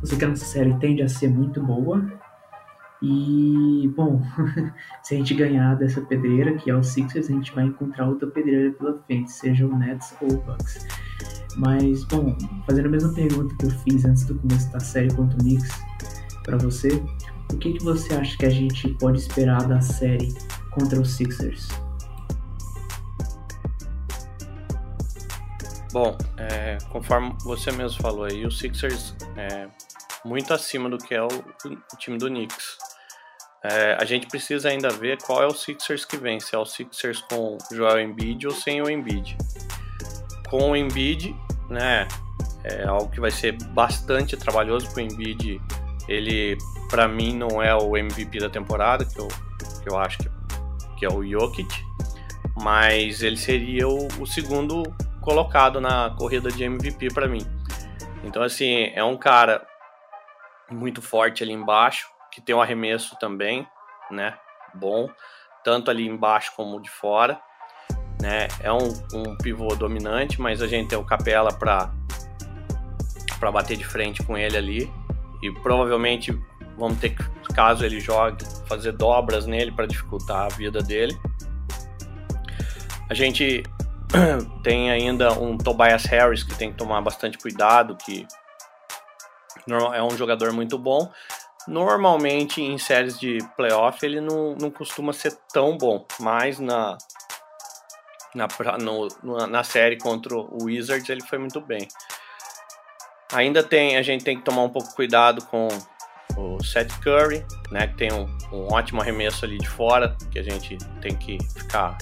Eu 0.00 0.06
sei 0.06 0.18
que 0.18 0.24
a 0.24 0.28
nossa 0.28 0.44
série 0.44 0.74
tende 0.78 1.02
a 1.02 1.08
ser 1.08 1.28
muito 1.28 1.62
boa. 1.62 2.04
E, 3.00 3.92
bom, 3.94 4.20
se 5.04 5.14
a 5.14 5.18
gente 5.18 5.34
ganhar 5.34 5.76
dessa 5.76 6.00
pedreira, 6.00 6.56
que 6.56 6.70
é 6.70 6.74
o 6.74 6.82
Sixers, 6.82 7.30
a 7.30 7.32
gente 7.32 7.54
vai 7.54 7.64
encontrar 7.64 8.08
outra 8.08 8.26
pedreira 8.28 8.72
pela 8.72 8.98
frente, 9.02 9.30
seja 9.30 9.66
o 9.66 9.76
Nets 9.76 10.14
ou 10.20 10.32
o 10.32 10.40
Bucks. 10.42 10.86
Mas, 11.56 12.04
bom, 12.04 12.36
fazendo 12.66 12.86
a 12.86 12.90
mesma 12.90 13.12
pergunta 13.12 13.54
que 13.56 13.66
eu 13.66 13.70
fiz 13.70 14.04
antes 14.04 14.24
do 14.24 14.34
começo 14.36 14.70
da 14.72 14.80
série 14.80 15.12
contra 15.14 15.36
o 15.36 15.40
Knicks 15.40 15.70
para 16.44 16.56
você, 16.58 16.88
o 17.52 17.56
que, 17.56 17.74
que 17.74 17.84
você 17.84 18.14
acha 18.14 18.36
que 18.36 18.46
a 18.46 18.50
gente 18.50 18.88
pode 18.94 19.18
esperar 19.18 19.66
da 19.66 19.80
série 19.80 20.34
contra 20.70 21.00
os 21.00 21.10
Sixers? 21.14 21.68
Bom, 25.92 26.16
é, 26.36 26.78
conforme 26.90 27.34
você 27.42 27.72
mesmo 27.72 28.02
falou 28.02 28.24
aí, 28.24 28.44
o 28.44 28.50
Sixers 28.50 29.14
é 29.36 29.68
muito 30.24 30.52
acima 30.52 30.88
do 30.90 30.98
que 30.98 31.14
é 31.14 31.22
o, 31.22 31.26
o 31.26 31.96
time 31.96 32.18
do 32.18 32.28
Knicks. 32.28 32.76
É, 33.64 33.96
a 33.98 34.04
gente 34.04 34.26
precisa 34.28 34.68
ainda 34.68 34.90
ver 34.90 35.18
qual 35.22 35.42
é 35.42 35.46
o 35.46 35.54
Sixers 35.54 36.04
que 36.04 36.16
vem, 36.16 36.38
se 36.38 36.54
é 36.54 36.58
o 36.58 36.64
Sixers 36.64 37.22
com 37.22 37.58
Joel 37.72 38.00
Embiid 38.00 38.46
ou 38.46 38.52
sem 38.52 38.82
o 38.82 38.90
Embiid. 38.90 39.36
Com 40.48 40.70
o 40.70 40.76
Embiid, 40.76 41.34
né, 41.68 42.06
é 42.64 42.84
algo 42.84 43.10
que 43.10 43.20
vai 43.20 43.30
ser 43.30 43.52
bastante 43.72 44.36
trabalhoso 44.36 44.90
para 44.90 45.02
o 45.02 45.06
Embiid. 45.06 45.60
Ele, 46.06 46.56
para 46.88 47.08
mim, 47.08 47.34
não 47.34 47.62
é 47.62 47.74
o 47.74 47.96
MVP 47.96 48.38
da 48.38 48.48
temporada, 48.48 49.04
que 49.04 49.18
eu, 49.18 49.28
que 49.82 49.90
eu 49.90 49.98
acho 49.98 50.18
que, 50.18 50.30
que 50.98 51.06
é 51.06 51.08
o 51.08 51.26
Jokic, 51.26 51.68
mas 52.62 53.22
ele 53.22 53.36
seria 53.36 53.88
o, 53.88 54.06
o 54.20 54.26
segundo 54.26 54.82
colocado 55.28 55.78
na 55.78 56.08
corrida 56.16 56.50
de 56.50 56.64
MVP 56.64 57.12
para 57.12 57.28
mim. 57.28 57.46
Então, 58.24 58.42
assim, 58.42 58.90
é 58.94 59.04
um 59.04 59.14
cara 59.14 59.62
muito 60.70 61.02
forte 61.02 61.42
ali 61.42 61.52
embaixo, 61.52 62.08
que 62.32 62.40
tem 62.40 62.54
um 62.54 62.62
arremesso 62.62 63.14
também, 63.20 63.68
né? 64.10 64.38
Bom, 64.72 65.06
tanto 65.62 65.90
ali 65.90 66.08
embaixo 66.08 66.50
como 66.56 66.80
de 66.80 66.88
fora. 66.88 67.38
Né? 68.22 68.48
É 68.60 68.72
um, 68.72 68.88
um 69.12 69.36
pivô 69.36 69.68
dominante, 69.74 70.40
mas 70.40 70.62
a 70.62 70.66
gente 70.66 70.88
tem 70.88 70.98
o 70.98 71.04
Capela 71.04 71.52
para 71.52 71.92
para 73.38 73.52
bater 73.52 73.76
de 73.76 73.84
frente 73.84 74.20
com 74.24 74.36
ele 74.36 74.56
ali 74.56 74.92
e 75.40 75.52
provavelmente 75.60 76.32
vamos 76.76 76.98
ter 76.98 77.10
que, 77.10 77.22
caso 77.54 77.84
ele 77.84 78.00
jogue, 78.00 78.44
fazer 78.66 78.90
dobras 78.90 79.46
nele 79.46 79.70
para 79.70 79.86
dificultar 79.86 80.46
a 80.46 80.48
vida 80.48 80.82
dele. 80.82 81.16
A 83.08 83.14
gente 83.14 83.62
tem 84.62 84.90
ainda 84.90 85.32
um 85.32 85.56
Tobias 85.56 86.04
Harris 86.04 86.42
que 86.42 86.54
tem 86.54 86.70
que 86.70 86.78
tomar 86.78 87.00
bastante 87.00 87.38
cuidado, 87.38 87.96
que 87.96 88.26
é 89.94 90.02
um 90.02 90.16
jogador 90.16 90.52
muito 90.52 90.78
bom. 90.78 91.10
Normalmente 91.66 92.62
em 92.62 92.78
séries 92.78 93.18
de 93.18 93.38
playoff 93.56 94.04
ele 94.04 94.20
não, 94.20 94.54
não 94.54 94.70
costuma 94.70 95.12
ser 95.12 95.36
tão 95.52 95.76
bom, 95.76 96.06
mas 96.18 96.58
na, 96.58 96.96
na, 98.34 98.48
no, 98.78 99.46
na 99.46 99.62
série 99.62 99.98
contra 99.98 100.34
o 100.34 100.64
Wizards 100.64 101.08
ele 101.10 101.22
foi 101.22 101.38
muito 101.38 101.60
bem. 101.60 101.86
Ainda 103.34 103.62
tem, 103.62 103.98
a 103.98 104.02
gente 104.02 104.24
tem 104.24 104.38
que 104.38 104.44
tomar 104.44 104.62
um 104.62 104.70
pouco 104.70 104.94
cuidado 104.94 105.44
com 105.46 105.68
o 106.34 106.64
Seth 106.64 106.98
Curry, 107.02 107.44
né, 107.70 107.88
que 107.88 107.96
tem 107.96 108.12
um, 108.12 108.24
um 108.50 108.72
ótimo 108.72 109.02
arremesso 109.02 109.44
ali 109.44 109.58
de 109.58 109.68
fora, 109.68 110.16
que 110.30 110.38
a 110.38 110.42
gente 110.42 110.78
tem 111.02 111.14
que 111.14 111.36
ficar 111.52 111.98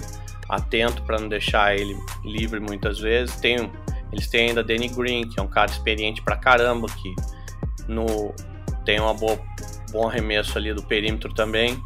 atento 0.49 1.03
para 1.03 1.19
não 1.19 1.29
deixar 1.29 1.76
ele 1.76 1.97
livre 2.25 2.61
muitas 2.61 2.99
vezes. 2.99 3.37
Tem, 3.37 3.71
eles 4.12 4.29
têm 4.29 4.49
ainda 4.49 4.62
Danny 4.62 4.88
Green, 4.88 5.29
que 5.29 5.38
é 5.38 5.43
um 5.43 5.49
cara 5.49 5.71
experiente 5.71 6.23
pra 6.23 6.37
caramba, 6.37 6.87
que 6.88 7.15
no, 7.88 8.35
tem 8.85 8.99
boa, 8.99 9.38
bom 9.91 10.09
arremesso 10.09 10.57
ali 10.57 10.73
do 10.73 10.83
perímetro 10.83 11.33
também, 11.35 11.76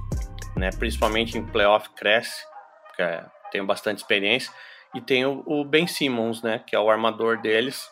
né? 0.57 0.71
principalmente 0.71 1.37
em 1.37 1.45
playoff 1.45 1.89
cresce, 1.91 2.45
porque 2.87 3.03
é, 3.03 3.25
tem 3.51 3.65
bastante 3.65 3.99
experiência. 3.99 4.53
E 4.95 5.01
tem 5.01 5.25
o, 5.25 5.43
o 5.47 5.65
Ben 5.65 5.87
Simmons, 5.87 6.43
né? 6.43 6.63
que 6.67 6.75
é 6.75 6.81
o 6.81 6.91
armador 6.91 7.41
deles. 7.41 7.89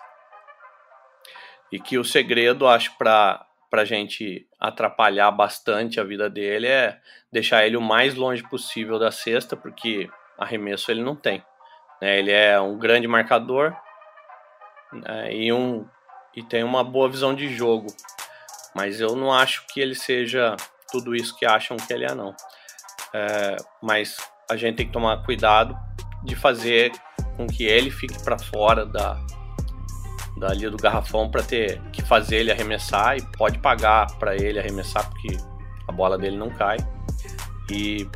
E 1.71 1.79
que 1.79 1.99
o 1.99 2.05
segredo, 2.05 2.67
acho, 2.67 2.97
para 2.97 3.45
para 3.71 3.85
gente 3.85 4.47
atrapalhar 4.59 5.31
bastante 5.31 6.01
a 6.01 6.05
vida 6.05 6.29
dele 6.31 6.67
é 6.67 6.99
deixar 7.31 7.67
ele 7.67 7.77
o 7.77 7.83
mais 7.83 8.15
longe 8.15 8.43
possível 8.49 8.99
da 8.99 9.11
cesta, 9.11 9.57
porque 9.57 10.09
arremesso 10.39 10.91
ele 10.91 11.03
não 11.03 11.17
tem. 11.17 11.43
Né? 12.01 12.19
Ele 12.19 12.33
é 12.33 12.61
um 12.61 12.79
grande 12.79 13.09
marcador 13.09 13.75
né? 14.93 15.35
e, 15.35 15.53
um, 15.53 15.87
e 16.35 16.43
tem 16.43 16.63
uma 16.63 16.85
boa 16.85 17.09
visão 17.09 17.35
de 17.35 17.53
jogo. 17.55 17.89
Mas 18.75 19.01
eu 19.01 19.17
não 19.17 19.33
acho 19.33 19.67
que 19.67 19.81
ele 19.81 19.95
seja 19.95 20.57
tudo 20.91 21.15
isso 21.15 21.37
que 21.37 21.45
acham 21.45 21.77
que 21.77 21.93
ele 21.93 22.05
é, 22.05 22.15
não. 22.15 22.35
É, 23.13 23.57
mas 23.83 24.17
a 24.51 24.57
gente 24.57 24.77
tem 24.77 24.87
que 24.87 24.93
tomar 24.93 25.23
cuidado 25.25 25.77
de 26.25 26.35
fazer 26.37 26.93
com 27.37 27.47
que 27.47 27.65
ele 27.65 27.91
fique 27.91 28.23
para 28.23 28.39
fora 28.39 28.85
da 28.85 29.19
dali 30.39 30.71
do 30.71 30.77
garrafão 30.77 31.29
para 31.29 31.43
ter 31.43 31.81
que 31.91 32.01
fazer 32.01 32.37
ele 32.37 32.53
arremessar 32.53 33.17
e 33.17 33.23
pode 33.37 33.59
pagar 33.59 34.07
para 34.19 34.37
ele 34.37 34.59
arremessar 34.59 35.09
porque 35.11 35.37
a 35.89 35.93
bola 35.93 36.17
dele 36.17 36.37
não 36.37 36.49
cai 36.49 36.77
e 37.71 38.09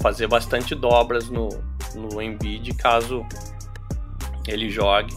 fazer 0.00 0.26
bastante 0.26 0.74
dobras 0.74 1.28
no, 1.28 1.48
no 1.94 2.20
Embiid 2.20 2.74
caso 2.74 3.24
ele 4.46 4.68
jogue 4.68 5.14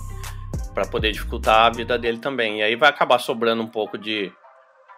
para 0.74 0.86
poder 0.86 1.12
dificultar 1.12 1.68
a 1.68 1.70
vida 1.70 1.98
dele 1.98 2.18
também. 2.18 2.60
E 2.60 2.64
aí 2.64 2.76
vai 2.76 2.90
acabar 2.90 3.20
sobrando 3.20 3.62
um 3.62 3.68
pouco 3.68 3.98
de, 3.98 4.32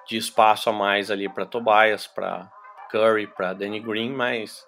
de 0.07 0.17
espaço 0.17 0.69
a 0.69 0.73
mais 0.73 1.11
ali 1.11 1.27
para 1.27 1.45
Tobias, 1.45 2.07
para 2.07 2.49
Curry, 2.91 3.27
para 3.27 3.53
Danny 3.53 3.79
Green, 3.79 4.11
mas 4.11 4.63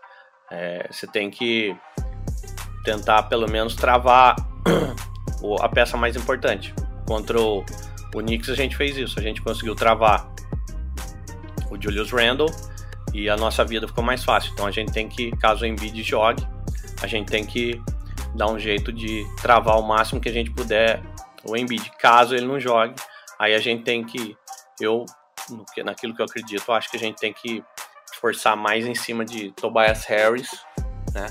é, 0.52 0.88
você 0.92 1.08
tem 1.08 1.30
que 1.30 1.76
tentar 2.84 3.24
pelo 3.24 3.50
menos 3.50 3.76
travar 3.76 4.36
a 5.62 5.70
peça 5.70 5.98
mais 5.98 6.16
importante. 6.16 6.74
Contra 7.08 7.40
o, 7.40 7.64
o 8.14 8.20
Knicks 8.20 8.50
a 8.50 8.56
gente 8.56 8.76
fez 8.76 8.98
isso, 8.98 9.18
a 9.20 9.22
gente 9.22 9.42
conseguiu 9.42 9.76
travar 9.76 10.30
o 11.70 11.82
Julius 11.82 12.12
Randle 12.12 12.50
e 13.14 13.30
a 13.30 13.38
nossa 13.38 13.64
vida 13.64 13.88
ficou 13.88 14.04
mais 14.04 14.24
fácil. 14.24 14.52
Então 14.54 14.66
a 14.66 14.72
gente 14.72 14.92
tem 14.92 15.08
que, 15.08 15.32
caso 15.38 15.64
o 15.64 15.68
Embiid 15.68 16.04
jogue, 16.04 16.46
a 17.02 17.08
gente 17.08 17.30
tem 17.30 17.46
que 17.46 17.82
dar 18.36 18.48
um 18.48 18.60
jeito 18.60 18.92
de 18.92 19.26
travar 19.42 19.80
o 19.80 19.84
máximo 19.84 20.22
que 20.22 20.30
a 20.30 20.34
gente 20.34 20.52
puder 20.52 21.02
o 21.44 21.56
Embiid. 21.56 21.92
Caso 22.00 22.36
ele 22.36 22.46
não 22.46 22.60
jogue, 22.60 22.96
aí 23.40 23.54
a 23.54 23.60
gente 23.60 23.84
tem 23.84 24.04
que, 24.04 24.36
eu, 24.80 25.06
naquilo 25.84 26.16
que 26.16 26.22
eu 26.22 26.26
acredito, 26.26 26.72
acho 26.72 26.90
que 26.90 26.98
a 26.98 27.00
gente 27.00 27.18
tem 27.18 27.34
que 27.34 27.64
forçar 28.20 28.56
mais 28.58 28.86
em 28.86 28.96
cima 28.96 29.24
de 29.24 29.52
Tobias 29.52 30.06
Harris, 30.06 30.50
né? 31.14 31.28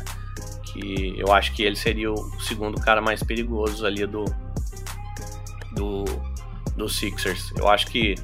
Que 0.72 1.14
eu 1.18 1.32
acho 1.32 1.52
que 1.54 1.62
ele 1.62 1.76
seria 1.76 2.12
o 2.12 2.40
segundo 2.40 2.80
cara 2.80 3.00
mais 3.00 3.22
perigoso 3.22 3.86
ali 3.86 4.06
do 4.06 4.24
do, 5.72 6.04
do 6.76 6.88
Sixers. 6.88 7.52
Eu 7.56 7.68
acho 7.68 7.86
que 7.86 8.14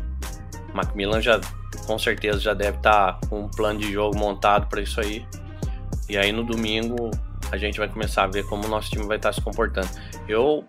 Macmillan 0.74 1.20
já 1.20 1.40
com 1.86 1.98
certeza 1.98 2.38
já 2.38 2.54
deve 2.54 2.78
estar 2.78 3.14
tá 3.14 3.28
com 3.28 3.40
um 3.40 3.48
plano 3.48 3.80
de 3.80 3.92
jogo 3.92 4.16
montado 4.16 4.66
para 4.68 4.80
isso 4.80 5.00
aí. 5.00 5.26
E 6.08 6.16
aí 6.16 6.32
no 6.32 6.44
domingo 6.44 7.10
a 7.50 7.56
gente 7.56 7.78
vai 7.78 7.88
começar 7.88 8.24
a 8.24 8.26
ver 8.26 8.46
como 8.46 8.64
o 8.64 8.68
nosso 8.68 8.90
time 8.90 9.06
vai 9.06 9.16
estar 9.16 9.30
tá 9.30 9.32
se 9.32 9.40
comportando. 9.40 9.88
Eu, 10.28 10.64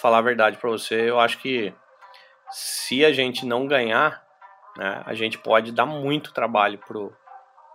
falar 0.00 0.18
a 0.18 0.22
verdade 0.22 0.56
para 0.58 0.70
você, 0.70 1.08
eu 1.08 1.20
acho 1.20 1.38
que 1.38 1.72
se 2.50 3.04
a 3.04 3.12
gente 3.12 3.44
não 3.46 3.66
ganhar, 3.66 4.22
né, 4.76 5.02
a 5.04 5.14
gente 5.14 5.38
pode 5.38 5.72
dar 5.72 5.86
muito 5.86 6.32
trabalho 6.32 6.78
pro, 6.78 7.12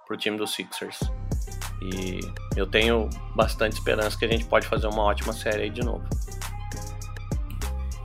pro 0.07 0.17
time 0.17 0.37
do 0.37 0.47
Sixers. 0.47 0.99
E 1.81 2.19
eu 2.55 2.67
tenho 2.67 3.09
bastante 3.35 3.73
esperança 3.73 4.17
que 4.17 4.25
a 4.25 4.27
gente 4.27 4.45
pode 4.45 4.67
fazer 4.67 4.87
uma 4.87 5.03
ótima 5.03 5.33
série 5.33 5.63
aí 5.63 5.69
de 5.69 5.83
novo. 5.83 6.03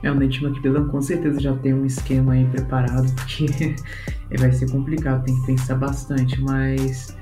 É, 0.03 0.11
o 0.11 0.15
Nate 0.15 0.43
McMillan 0.43 0.87
com 0.89 1.01
certeza 1.01 1.39
já 1.39 1.55
tem 1.57 1.73
um 1.73 1.85
esquema 1.85 2.33
aí 2.33 2.45
preparado, 2.45 3.11
porque 3.15 3.75
vai 4.37 4.51
ser 4.51 4.69
complicado, 4.71 5.23
tem 5.23 5.39
que 5.41 5.47
pensar 5.47 5.75
bastante, 5.75 6.39
mas. 6.41 7.15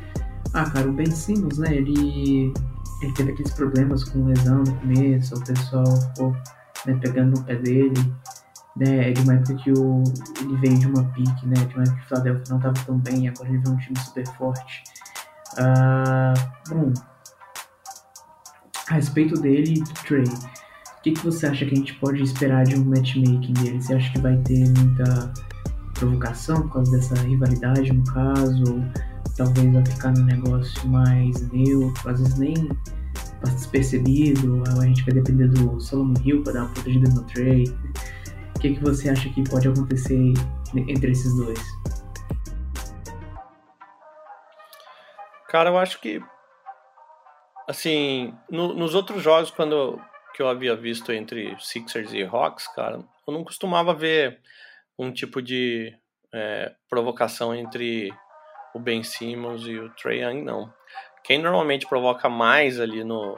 Ah, 0.54 0.70
cara, 0.70 0.88
o 0.88 0.94
Ben 0.94 1.10
Simmons, 1.10 1.58
né? 1.58 1.76
Ele, 1.76 2.54
ele 3.02 3.14
teve 3.14 3.32
aqueles 3.32 3.54
problemas 3.54 4.04
com 4.04 4.26
lesão 4.26 4.60
no 4.60 4.76
começo, 4.76 5.36
o 5.36 5.44
pessoal 5.44 5.86
ficou 5.86 6.32
né, 6.86 6.98
pegando 7.02 7.38
no 7.38 7.44
pé 7.44 7.56
dele. 7.56 8.16
Né, 8.78 9.10
é 9.10 9.14
de 9.14 9.22
uma 9.22 9.36
época 9.36 9.56
que 9.56 9.72
o, 9.72 10.04
ele 10.42 10.58
veio 10.58 10.78
de 10.78 10.88
uma 10.88 11.06
pique, 11.12 11.48
né? 11.48 11.56
De 11.56 11.76
uma 11.76 11.84
época 11.84 11.98
que 11.98 12.04
o 12.04 12.08
Philadelphia 12.10 12.44
não 12.50 12.58
estava 12.58 12.86
tão 12.86 12.98
bem, 13.00 13.30
agora 13.30 13.50
ele 13.50 13.60
veio 13.60 13.74
um 13.74 13.78
time 13.78 13.98
super 14.00 14.28
forte. 14.34 14.84
Ah, 15.58 16.34
bom, 16.68 16.92
a 18.90 18.94
respeito 18.96 19.40
dele 19.40 19.84
Trey, 20.06 20.26
que, 21.06 21.12
que 21.12 21.24
você 21.24 21.46
acha 21.46 21.64
que 21.68 21.74
a 21.76 21.78
gente 21.78 21.94
pode 22.00 22.24
esperar 22.24 22.64
de 22.64 22.76
um 22.76 22.84
matchmaking 22.84 23.54
dele? 23.54 23.80
Você 23.80 23.94
acha 23.94 24.12
que 24.12 24.20
vai 24.20 24.36
ter 24.38 24.68
muita 24.70 25.32
provocação 25.94 26.64
por 26.64 26.74
causa 26.74 26.92
dessa 26.94 27.14
rivalidade, 27.22 27.94
no 27.94 28.04
caso? 28.06 28.84
talvez 29.38 29.72
vai 29.74 29.86
ficar 29.86 30.12
num 30.12 30.24
negócio 30.24 30.88
mais 30.88 31.52
neutro, 31.52 32.10
às 32.10 32.20
vezes 32.20 32.40
nem 32.40 32.56
passa 33.42 33.54
despercebido, 33.54 34.64
a 34.66 34.86
gente 34.86 35.04
vai 35.04 35.14
depender 35.14 35.50
do 35.50 35.80
Solomon 35.80 36.14
Hill 36.24 36.42
para 36.42 36.54
dar 36.54 36.62
uma 36.62 36.74
protegida 36.74 37.10
no 37.14 37.22
Trey. 37.26 37.66
O 38.56 38.60
que, 38.60 38.76
que 38.76 38.82
você 38.82 39.10
acha 39.10 39.30
que 39.30 39.44
pode 39.50 39.68
acontecer 39.68 40.34
entre 40.74 41.12
esses 41.12 41.36
dois? 41.36 41.60
Cara, 45.50 45.70
eu 45.70 45.78
acho 45.78 46.00
que 46.00 46.22
assim, 47.68 48.34
no, 48.50 48.74
nos 48.74 48.96
outros 48.96 49.22
jogos 49.22 49.52
quando 49.52 50.00
que 50.36 50.42
eu 50.42 50.50
havia 50.50 50.76
visto 50.76 51.14
entre 51.14 51.56
Sixers 51.60 52.12
e 52.12 52.24
Hawks, 52.24 52.68
cara, 52.68 53.02
eu 53.26 53.34
não 53.34 53.44
costumava 53.44 53.94
ver 53.94 54.42
um 55.00 55.10
tipo 55.10 55.42
de 55.42 55.98
é, 56.34 56.74
provocação 56.90 57.56
entre 57.56 58.14
o 58.74 58.80
Ben 58.80 59.02
Simmons 59.02 59.66
e 59.66 59.80
o 59.80 59.90
Trey 59.92 60.22
Young, 60.22 60.44
não. 60.44 60.72
Quem 61.24 61.42
normalmente 61.42 61.88
provoca 61.88 62.28
mais 62.28 62.82
ali 62.82 63.04
no, 63.06 63.38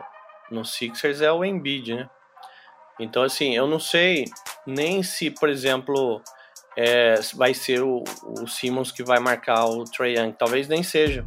no 0.49 0.65
Sixers 0.65 1.21
é 1.21 1.31
o 1.31 1.45
Embiid, 1.45 1.93
né? 1.93 2.09
Então, 2.99 3.21
assim, 3.21 3.55
eu 3.55 3.67
não 3.67 3.79
sei 3.79 4.25
nem 4.65 5.03
se, 5.03 5.29
por 5.29 5.49
exemplo, 5.49 6.19
é, 6.75 7.19
vai 7.35 7.53
ser 7.53 7.83
o, 7.83 8.03
o 8.23 8.47
Simmons 8.47 8.91
que 8.91 9.03
vai 9.03 9.19
marcar 9.19 9.65
o 9.65 9.83
Trey 9.83 10.17
Young. 10.17 10.31
Talvez 10.31 10.67
nem 10.67 10.81
seja. 10.81 11.23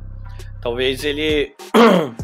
Talvez 0.60 1.04
ele 1.04 1.54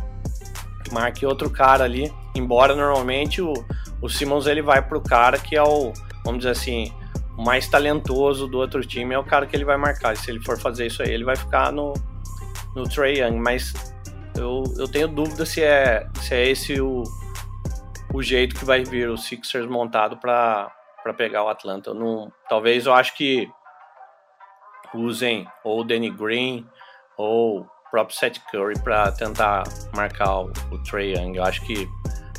marque 0.93 1.25
outro 1.25 1.49
cara 1.49 1.85
ali. 1.85 2.13
Embora 2.37 2.75
normalmente 2.75 3.41
o, 3.41 3.53
o 4.01 4.09
Simmons 4.09 4.47
ele 4.47 4.63
vai 4.63 4.83
pro 4.83 5.01
cara 5.01 5.39
que 5.39 5.57
é 5.57 5.63
o, 5.63 5.93
vamos 6.25 6.39
dizer 6.39 6.51
assim, 6.51 6.93
o 7.37 7.43
mais 7.45 7.69
talentoso 7.69 8.47
do 8.47 8.59
outro 8.59 8.81
time 8.81 9.15
é 9.15 9.19
o 9.19 9.25
cara 9.25 9.47
que 9.47 9.55
ele 9.55 9.65
vai 9.65 9.77
marcar. 9.77 10.17
Se 10.17 10.31
ele 10.31 10.41
for 10.41 10.59
fazer 10.59 10.87
isso 10.87 11.03
aí, 11.03 11.11
ele 11.11 11.25
vai 11.25 11.37
ficar 11.37 11.71
no, 11.71 11.93
no 12.75 12.85
Trey 12.89 13.21
Young. 13.21 13.39
Mas 13.39 13.73
eu, 14.37 14.65
eu 14.79 14.89
tenho 14.89 15.09
dúvida 15.09 15.45
se 15.45 15.63
é, 15.63 16.09
se 16.21 16.35
é 16.35 16.49
esse 16.49 16.81
o, 16.81 17.03
o 18.13 18.23
jeito 18.23 18.55
que 18.55 18.65
vai 18.65 18.85
vir 18.85 19.09
o 19.11 19.17
Sixers 19.17 19.67
montado 19.67 20.17
para 20.17 20.73
pegar 21.17 21.45
o 21.45 21.49
Atlanta. 21.49 21.91
Eu 21.91 21.95
não, 21.95 22.33
talvez 22.49 22.87
eu 22.87 22.95
acho 22.95 23.15
que 23.15 23.49
usem 24.95 25.47
ou 25.63 25.81
o 25.81 25.85
Danny 25.85 26.11
Green 26.11 26.67
ou 27.19 27.61
o 27.61 27.67
próprio 27.91 28.17
Seth 28.17 28.41
Curry 28.51 28.79
para 28.83 29.13
tentar 29.13 29.65
marcar 29.95 30.41
o, 30.41 30.53
o 30.71 30.79
Trey 30.83 31.15
Young. 31.15 31.37
Eu 31.37 31.45
acho 31.45 31.61
que 31.67 31.87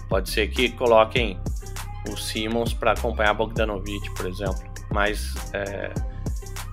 pode 0.10 0.30
ser 0.30 0.48
que 0.48 0.70
coloquem 0.70 1.40
o 2.10 2.16
Simmons 2.18 2.74
para 2.74 2.94
acompanhar 2.94 3.34
Bogdanovich, 3.34 4.10
por 4.12 4.28
exemplo 4.28 4.78
mas 4.92 5.36
é, 5.54 5.94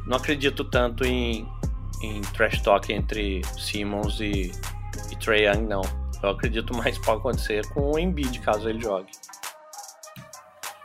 não 0.06 0.16
acredito 0.16 0.64
tanto 0.64 1.04
em, 1.04 1.46
em 2.02 2.20
trash 2.32 2.60
talk 2.62 2.92
entre 2.92 3.42
Simmons 3.58 4.20
e, 4.20 4.52
e 5.10 5.16
Trey 5.16 5.46
Young, 5.46 5.66
não. 5.66 5.82
Eu 6.22 6.30
acredito 6.30 6.74
mais 6.76 6.98
pode 6.98 7.18
acontecer 7.18 7.66
com 7.68 7.92
o 7.92 7.98
Embiid, 7.98 8.38
caso 8.40 8.68
ele 8.68 8.80
jogue. 8.80 9.10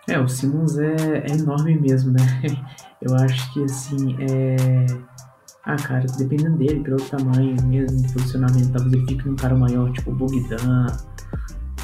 É, 0.08 0.20
o 0.20 0.28
Simmons 0.28 0.78
é, 0.78 1.24
é 1.28 1.32
enorme 1.32 1.80
mesmo, 1.80 2.12
né? 2.12 2.20
Eu 3.02 3.16
acho 3.16 3.54
que, 3.54 3.64
assim, 3.64 4.18
é... 4.20 4.86
Ah, 5.64 5.78
cara, 5.78 6.06
dependendo 6.18 6.58
dele, 6.58 6.82
pelo 6.82 6.98
tamanho 6.98 7.56
mesmo, 7.64 8.12
posicionamento, 8.12 8.74
talvez 8.74 8.94
ele 8.94 9.06
fique 9.06 9.26
num 9.26 9.36
cara 9.36 9.56
maior, 9.56 9.90
tipo 9.94 10.12
Bogdan, 10.12 10.88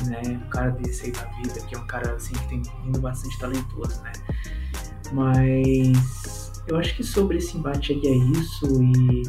né? 0.08 0.22
Um 0.28 0.50
cara 0.50 0.72
desse 0.72 1.06
aí 1.06 1.12
da 1.12 1.26
vida, 1.42 1.60
que 1.68 1.76
é 1.76 1.78
um 1.78 1.88
cara, 1.88 2.14
assim, 2.14 2.34
que 2.34 2.48
tem 2.48 2.62
indo 2.86 3.00
bastante 3.00 3.38
talentoso, 3.40 4.02
né? 4.02 4.12
Mas 5.12 6.46
eu 6.68 6.78
acho 6.78 6.96
que 6.96 7.04
sobre 7.04 7.38
esse 7.38 7.58
embate 7.58 7.94
aí 7.94 8.02
é 8.06 8.16
isso 8.40 8.84
e 8.84 9.24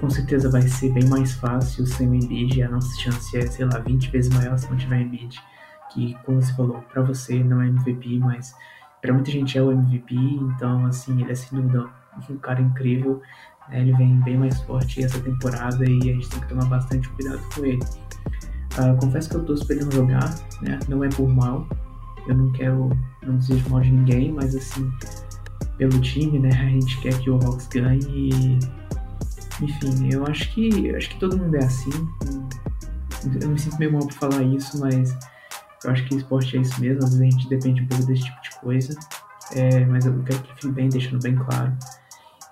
com 0.00 0.10
certeza 0.10 0.50
vai 0.50 0.62
ser 0.62 0.92
bem 0.92 1.08
mais 1.08 1.32
fácil 1.34 1.86
sem 1.86 2.08
o 2.08 2.14
Embiid. 2.14 2.62
A 2.62 2.68
nossa 2.68 3.00
chance 3.00 3.36
é, 3.36 3.46
sei 3.46 3.64
lá, 3.64 3.78
20 3.78 4.10
vezes 4.10 4.34
maior 4.34 4.58
se 4.58 4.68
não 4.68 4.76
tiver 4.76 5.00
Embiid. 5.00 5.40
Que, 5.92 6.16
como 6.24 6.40
você 6.40 6.52
falou, 6.54 6.82
para 6.92 7.02
você 7.02 7.42
não 7.42 7.60
é 7.60 7.68
MVP, 7.68 8.18
mas 8.18 8.54
para 9.00 9.12
muita 9.12 9.30
gente 9.30 9.56
é 9.56 9.62
o 9.62 9.70
MVP. 9.70 10.14
Então, 10.14 10.86
assim, 10.86 11.20
ele 11.20 11.30
é 11.30 11.34
sem 11.34 11.60
dúvida 11.60 11.88
um 12.28 12.36
cara 12.36 12.60
incrível. 12.60 13.22
Né? 13.68 13.80
Ele 13.80 13.92
vem 13.92 14.20
bem 14.20 14.36
mais 14.36 14.60
forte 14.62 15.04
essa 15.04 15.20
temporada 15.20 15.84
e 15.88 16.10
a 16.10 16.14
gente 16.14 16.28
tem 16.28 16.40
que 16.40 16.48
tomar 16.48 16.64
bastante 16.64 17.08
cuidado 17.10 17.40
com 17.54 17.64
ele. 17.64 17.84
Uh, 18.78 18.96
confesso 18.98 19.28
que 19.28 19.36
eu 19.36 19.44
tô 19.44 19.54
esperando 19.54 19.94
jogar, 19.94 20.34
né? 20.62 20.78
Não 20.88 21.04
é 21.04 21.08
por 21.08 21.28
mal, 21.28 21.66
eu 22.26 22.34
não 22.34 22.50
quero, 22.52 22.90
não 23.22 23.36
desejo 23.36 23.68
mal 23.68 23.80
de 23.80 23.90
ninguém, 23.90 24.32
mas 24.32 24.54
assim, 24.54 24.90
pelo 25.76 26.00
time, 26.00 26.38
né, 26.38 26.50
a 26.50 26.68
gente 26.68 27.00
quer 27.00 27.18
que 27.18 27.30
o 27.30 27.36
Hawks 27.36 27.66
ganhe 27.68 28.00
e, 28.30 28.58
enfim, 29.60 30.12
eu 30.12 30.24
acho 30.26 30.52
que, 30.52 30.94
acho 30.94 31.10
que 31.10 31.18
todo 31.18 31.36
mundo 31.36 31.56
é 31.56 31.64
assim. 31.64 31.90
Eu 33.40 33.48
me 33.48 33.58
sinto 33.58 33.78
meio 33.78 33.92
mal 33.92 34.02
por 34.02 34.12
falar 34.12 34.42
isso, 34.42 34.80
mas 34.80 35.16
eu 35.84 35.90
acho 35.90 36.04
que 36.06 36.14
esporte 36.14 36.56
é 36.56 36.60
isso 36.60 36.80
mesmo, 36.80 37.04
às 37.04 37.16
vezes 37.16 37.20
a 37.20 37.38
gente 37.38 37.48
depende 37.48 37.82
um 37.82 37.86
pouco 37.86 38.06
desse 38.06 38.24
tipo 38.24 38.42
de 38.42 38.50
coisa, 38.60 38.98
é, 39.54 39.84
mas 39.84 40.06
eu 40.06 40.22
quero 40.22 40.40
que 40.40 40.54
fique 40.54 40.68
bem, 40.70 40.88
deixando 40.88 41.22
bem 41.22 41.34
claro. 41.34 41.72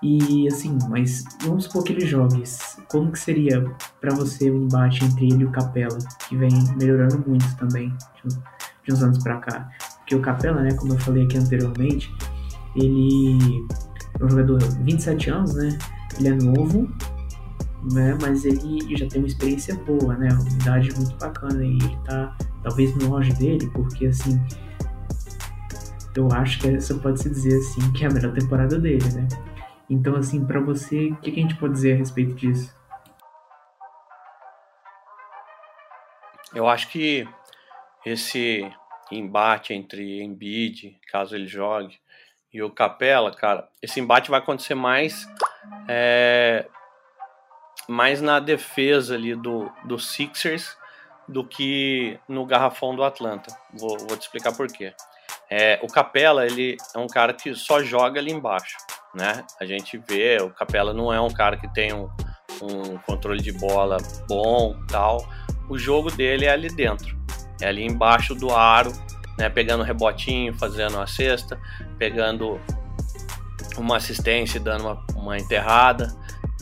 E 0.03 0.47
assim, 0.47 0.79
mas 0.89 1.23
vamos 1.43 1.65
supor 1.65 1.83
que 1.83 1.93
ele 1.93 2.05
jogue. 2.05 2.43
Como 2.89 3.11
que 3.11 3.19
seria 3.19 3.63
para 3.99 4.13
você 4.15 4.49
o 4.49 4.63
embate 4.63 5.05
entre 5.05 5.25
ele 5.27 5.43
e 5.43 5.45
o 5.45 5.51
Capela, 5.51 5.97
que 6.27 6.35
vem 6.35 6.51
melhorando 6.75 7.23
muito 7.27 7.55
também 7.55 7.93
de 8.83 8.93
uns 8.93 9.03
anos 9.03 9.19
para 9.19 9.37
cá. 9.37 9.69
Porque 9.97 10.15
o 10.15 10.21
Capela, 10.21 10.61
né, 10.61 10.73
como 10.73 10.93
eu 10.93 10.99
falei 10.99 11.25
aqui 11.25 11.37
anteriormente, 11.37 12.11
ele 12.75 13.65
é 14.19 14.25
um 14.25 14.29
jogador 14.29 14.57
de 14.57 14.83
27 14.83 15.29
anos, 15.29 15.53
né? 15.53 15.77
Ele 16.17 16.29
é 16.29 16.33
novo, 16.33 16.89
né? 17.93 18.17
Mas 18.21 18.43
ele 18.43 18.95
já 18.97 19.07
tem 19.07 19.21
uma 19.21 19.27
experiência 19.27 19.75
boa, 19.75 20.15
né? 20.15 20.29
Uma 20.33 20.49
idade 20.49 20.91
muito 20.95 21.15
bacana 21.17 21.63
e 21.63 21.75
ele 21.75 21.97
tá 22.05 22.35
talvez 22.63 22.95
no 22.95 23.15
auge 23.15 23.33
dele, 23.33 23.69
porque 23.73 24.07
assim, 24.07 24.41
eu 26.15 26.27
acho 26.31 26.59
que 26.59 26.69
essa 26.69 26.95
pode 26.95 27.21
se 27.21 27.29
dizer 27.29 27.57
assim 27.57 27.91
que 27.91 28.03
é 28.03 28.07
a 28.07 28.11
melhor 28.11 28.33
temporada 28.33 28.79
dele, 28.79 29.05
né? 29.13 29.27
Então 29.91 30.15
assim, 30.15 30.45
para 30.45 30.61
você, 30.61 31.07
o 31.07 31.17
que, 31.17 31.33
que 31.33 31.39
a 31.41 31.43
gente 31.43 31.57
pode 31.57 31.73
dizer 31.73 31.93
a 31.93 31.97
respeito 31.97 32.33
disso? 32.33 32.73
Eu 36.55 36.65
acho 36.69 36.87
que 36.87 37.27
esse 38.05 38.65
embate 39.11 39.73
entre 39.73 40.23
Embiid, 40.23 40.97
caso 41.11 41.35
ele 41.35 41.45
jogue, 41.45 41.99
e 42.53 42.63
o 42.63 42.71
Capela, 42.71 43.35
cara, 43.35 43.67
esse 43.81 43.99
embate 43.99 44.29
vai 44.29 44.39
acontecer 44.39 44.75
mais 44.75 45.27
é, 45.89 46.65
mais 47.85 48.21
na 48.21 48.39
defesa 48.39 49.15
ali 49.15 49.35
do, 49.35 49.69
do 49.83 49.99
Sixers 49.99 50.77
do 51.27 51.45
que 51.45 52.17
no 52.29 52.45
garrafão 52.45 52.95
do 52.95 53.03
Atlanta. 53.03 53.53
Vou, 53.73 53.97
vou 53.97 54.15
te 54.15 54.21
explicar 54.21 54.55
por 54.55 54.67
quê. 54.67 54.93
É, 55.51 55.79
o 55.83 55.87
Capela, 55.87 56.45
ele 56.45 56.77
é 56.95 56.97
um 56.97 57.07
cara 57.07 57.33
que 57.33 57.53
só 57.53 57.83
joga 57.83 58.19
ali 58.19 58.31
embaixo, 58.31 58.77
né? 59.13 59.43
A 59.59 59.65
gente 59.65 59.97
vê, 59.97 60.37
o 60.41 60.49
Capela 60.49 60.93
não 60.93 61.13
é 61.13 61.19
um 61.19 61.29
cara 61.29 61.57
que 61.57 61.67
tem 61.73 61.93
um, 61.93 62.09
um 62.61 62.97
controle 63.05 63.41
de 63.41 63.51
bola 63.51 63.97
bom, 64.29 64.75
tal. 64.87 65.27
O 65.69 65.77
jogo 65.77 66.09
dele 66.09 66.45
é 66.45 66.51
ali 66.51 66.69
dentro 66.69 67.21
é 67.61 67.67
ali 67.67 67.85
embaixo 67.85 68.33
do 68.35 68.53
aro, 68.53 68.91
né, 69.37 69.49
pegando 69.49 69.83
rebotinho, 69.83 70.53
fazendo 70.53 70.99
a 70.99 71.07
cesta, 71.07 71.59
pegando 71.97 72.59
uma 73.77 73.97
assistência 73.97 74.57
e 74.57 74.61
dando 74.61 74.83
uma, 74.83 75.05
uma 75.15 75.37
enterrada. 75.37 76.13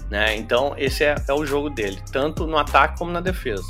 Né? 0.10 0.36
Então, 0.36 0.74
esse 0.78 1.04
é, 1.04 1.16
é 1.28 1.34
o 1.34 1.46
jogo 1.46 1.70
dele, 1.70 2.02
tanto 2.12 2.46
no 2.46 2.58
ataque 2.58 2.98
como 2.98 3.12
na 3.12 3.22
defesa. 3.22 3.64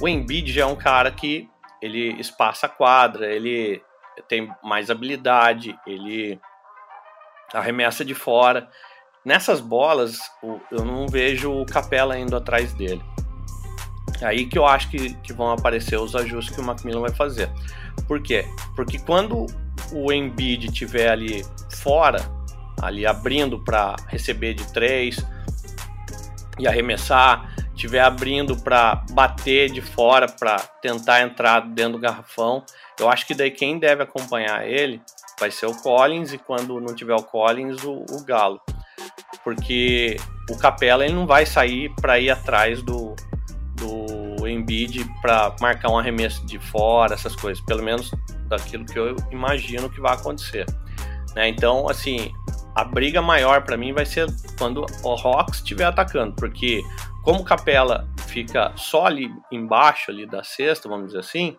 O 0.00 0.08
Embiid 0.08 0.52
já 0.52 0.62
é 0.62 0.66
um 0.66 0.76
cara 0.76 1.10
que 1.10 1.48
ele 1.80 2.20
espaça 2.20 2.66
a 2.66 2.68
quadra, 2.68 3.32
ele 3.32 3.82
tem 4.28 4.50
mais 4.62 4.90
habilidade, 4.90 5.78
ele 5.86 6.40
arremessa 7.52 8.04
de 8.04 8.14
fora. 8.14 8.68
Nessas 9.24 9.60
bolas, 9.60 10.18
eu 10.70 10.84
não 10.84 11.06
vejo 11.06 11.52
o 11.52 11.66
Capela 11.66 12.18
indo 12.18 12.36
atrás 12.36 12.72
dele. 12.72 13.02
É 14.20 14.26
aí 14.26 14.46
que 14.46 14.58
eu 14.58 14.66
acho 14.66 14.90
que, 14.90 15.14
que 15.14 15.32
vão 15.32 15.50
aparecer 15.50 15.98
os 15.98 16.14
ajustes 16.14 16.54
que 16.54 16.60
o 16.60 16.64
Macmillan 16.64 17.00
vai 17.00 17.12
fazer. 17.12 17.50
Por 18.06 18.22
quê? 18.22 18.44
Porque 18.76 18.98
quando 18.98 19.46
o 19.92 20.12
Embiid 20.12 20.66
estiver 20.66 21.10
ali 21.10 21.44
fora, 21.70 22.20
ali 22.80 23.06
abrindo 23.06 23.58
para 23.58 23.96
receber 24.08 24.54
de 24.54 24.70
três 24.72 25.16
e 26.58 26.66
arremessar, 26.68 27.54
estiver 27.80 28.00
abrindo 28.00 28.54
para 28.56 29.02
bater 29.12 29.70
de 29.70 29.80
fora 29.80 30.28
para 30.28 30.58
tentar 30.82 31.22
entrar 31.22 31.60
dentro 31.60 31.92
do 31.92 31.98
garrafão, 31.98 32.62
eu 32.98 33.08
acho 33.08 33.26
que 33.26 33.34
daí 33.34 33.50
quem 33.50 33.78
deve 33.78 34.02
acompanhar 34.02 34.68
ele 34.68 35.00
vai 35.38 35.50
ser 35.50 35.64
o 35.64 35.74
Collins 35.74 36.34
e 36.34 36.38
quando 36.38 36.78
não 36.78 36.94
tiver 36.94 37.14
o 37.14 37.22
Collins, 37.22 37.82
o, 37.82 38.04
o 38.10 38.22
Galo. 38.22 38.60
Porque 39.42 40.18
o 40.50 40.58
Capela 40.58 41.06
ele 41.06 41.14
não 41.14 41.26
vai 41.26 41.46
sair 41.46 41.90
para 42.02 42.20
ir 42.20 42.30
atrás 42.30 42.82
do, 42.82 43.16
do 43.76 44.46
Embiid 44.46 45.06
para 45.22 45.56
marcar 45.58 45.90
um 45.90 45.98
arremesso 45.98 46.44
de 46.44 46.58
fora, 46.58 47.14
essas 47.14 47.34
coisas, 47.34 47.64
pelo 47.64 47.82
menos 47.82 48.10
daquilo 48.46 48.84
que 48.84 48.98
eu 48.98 49.16
imagino 49.30 49.88
que 49.88 50.00
vai 50.00 50.12
acontecer. 50.12 50.66
Né? 51.34 51.48
Então, 51.48 51.88
assim, 51.88 52.30
a 52.74 52.84
briga 52.84 53.22
maior 53.22 53.62
para 53.62 53.78
mim 53.78 53.94
vai 53.94 54.04
ser 54.04 54.26
quando 54.58 54.84
o 55.02 55.14
Hawks 55.14 55.56
estiver 55.60 55.84
atacando, 55.84 56.34
porque 56.34 56.82
como 57.22 57.44
Capela 57.44 58.08
fica 58.26 58.72
só 58.76 59.06
ali 59.06 59.30
embaixo 59.50 60.10
ali 60.10 60.26
da 60.26 60.42
cesta, 60.42 60.88
vamos 60.88 61.06
dizer 61.06 61.18
assim, 61.18 61.56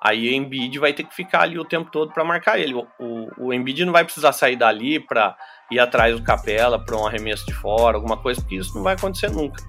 aí 0.00 0.30
o 0.30 0.32
Embiid 0.32 0.78
vai 0.78 0.92
ter 0.92 1.04
que 1.04 1.14
ficar 1.14 1.42
ali 1.42 1.58
o 1.58 1.64
tempo 1.64 1.90
todo 1.90 2.12
para 2.12 2.24
marcar 2.24 2.58
ele. 2.58 2.74
O, 2.74 2.86
o, 2.98 3.46
o 3.46 3.54
Embiid 3.54 3.84
não 3.84 3.92
vai 3.92 4.04
precisar 4.04 4.32
sair 4.32 4.56
dali 4.56 4.98
para 4.98 5.36
ir 5.70 5.78
atrás 5.78 6.16
do 6.16 6.22
Capela 6.22 6.78
para 6.78 6.96
um 6.96 7.06
arremesso 7.06 7.44
de 7.46 7.52
fora, 7.52 7.96
alguma 7.96 8.16
coisa, 8.16 8.40
porque 8.40 8.56
isso 8.56 8.74
não 8.74 8.82
vai 8.82 8.94
acontecer 8.94 9.30
nunca. 9.30 9.62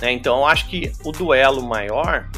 Né? 0.00 0.12
Então 0.12 0.38
eu 0.38 0.46
acho 0.46 0.68
que 0.68 0.92
o 1.04 1.12
duelo 1.12 1.62
maior 1.62 2.28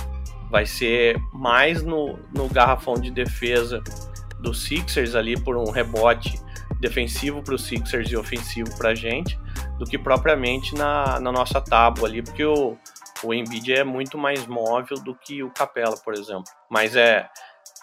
vai 0.51 0.67
ser 0.67 1.17
mais 1.33 1.83
no, 1.83 2.19
no 2.35 2.49
garrafão 2.49 2.95
de 2.95 3.11
defesa 3.11 3.83
dos 4.41 4.63
Sixers 4.65 5.15
ali 5.15 5.39
por 5.39 5.57
um 5.57 5.71
rebote 5.71 6.41
defensivo 6.81 7.43
para 7.43 7.55
os 7.55 7.65
Sixers 7.65 8.11
e 8.11 8.17
ofensivo 8.17 8.77
para 8.79 8.91
a 8.91 8.95
gente, 8.95 9.39
do 9.79 9.85
que 9.85 9.97
propriamente 9.97 10.75
na, 10.75 11.21
na 11.21 11.31
nossa 11.31 11.61
tábua 11.61 12.09
ali, 12.09 12.23
porque 12.23 12.45
o, 12.45 12.77
o 13.23 13.33
Embiid 13.33 13.73
é 13.73 13.85
muito 13.85 14.19
mais 14.19 14.47
móvel 14.47 14.99
do 14.99 15.15
que 15.15 15.43
o 15.43 15.51
Capela, 15.51 15.97
por 15.97 16.15
exemplo. 16.15 16.45
Mas 16.69 16.97
é, 16.97 17.29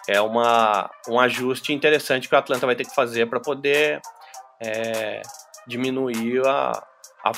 é 0.08 0.20
uma, 0.20 0.90
um 1.08 1.18
ajuste 1.18 1.72
interessante 1.72 2.28
que 2.28 2.34
o 2.34 2.38
Atlanta 2.38 2.66
vai 2.66 2.76
ter 2.76 2.84
que 2.84 2.94
fazer 2.94 3.26
para 3.26 3.40
poder 3.40 4.00
é, 4.62 5.22
diminuir 5.66 6.46
a, 6.46 6.72
a, 7.24 7.32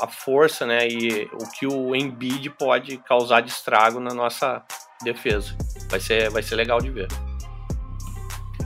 a 0.00 0.06
força 0.06 0.66
né, 0.66 0.86
e 0.86 1.24
o 1.32 1.50
que 1.50 1.66
o 1.66 1.96
Embiid 1.96 2.50
pode 2.50 2.98
causar 2.98 3.40
de 3.40 3.50
estrago 3.50 3.98
na 3.98 4.12
nossa 4.12 4.62
defesa. 5.02 5.56
Vai 5.90 6.00
ser, 6.00 6.30
vai 6.30 6.42
ser 6.42 6.54
legal 6.54 6.80
de 6.80 6.90
ver. 6.90 7.08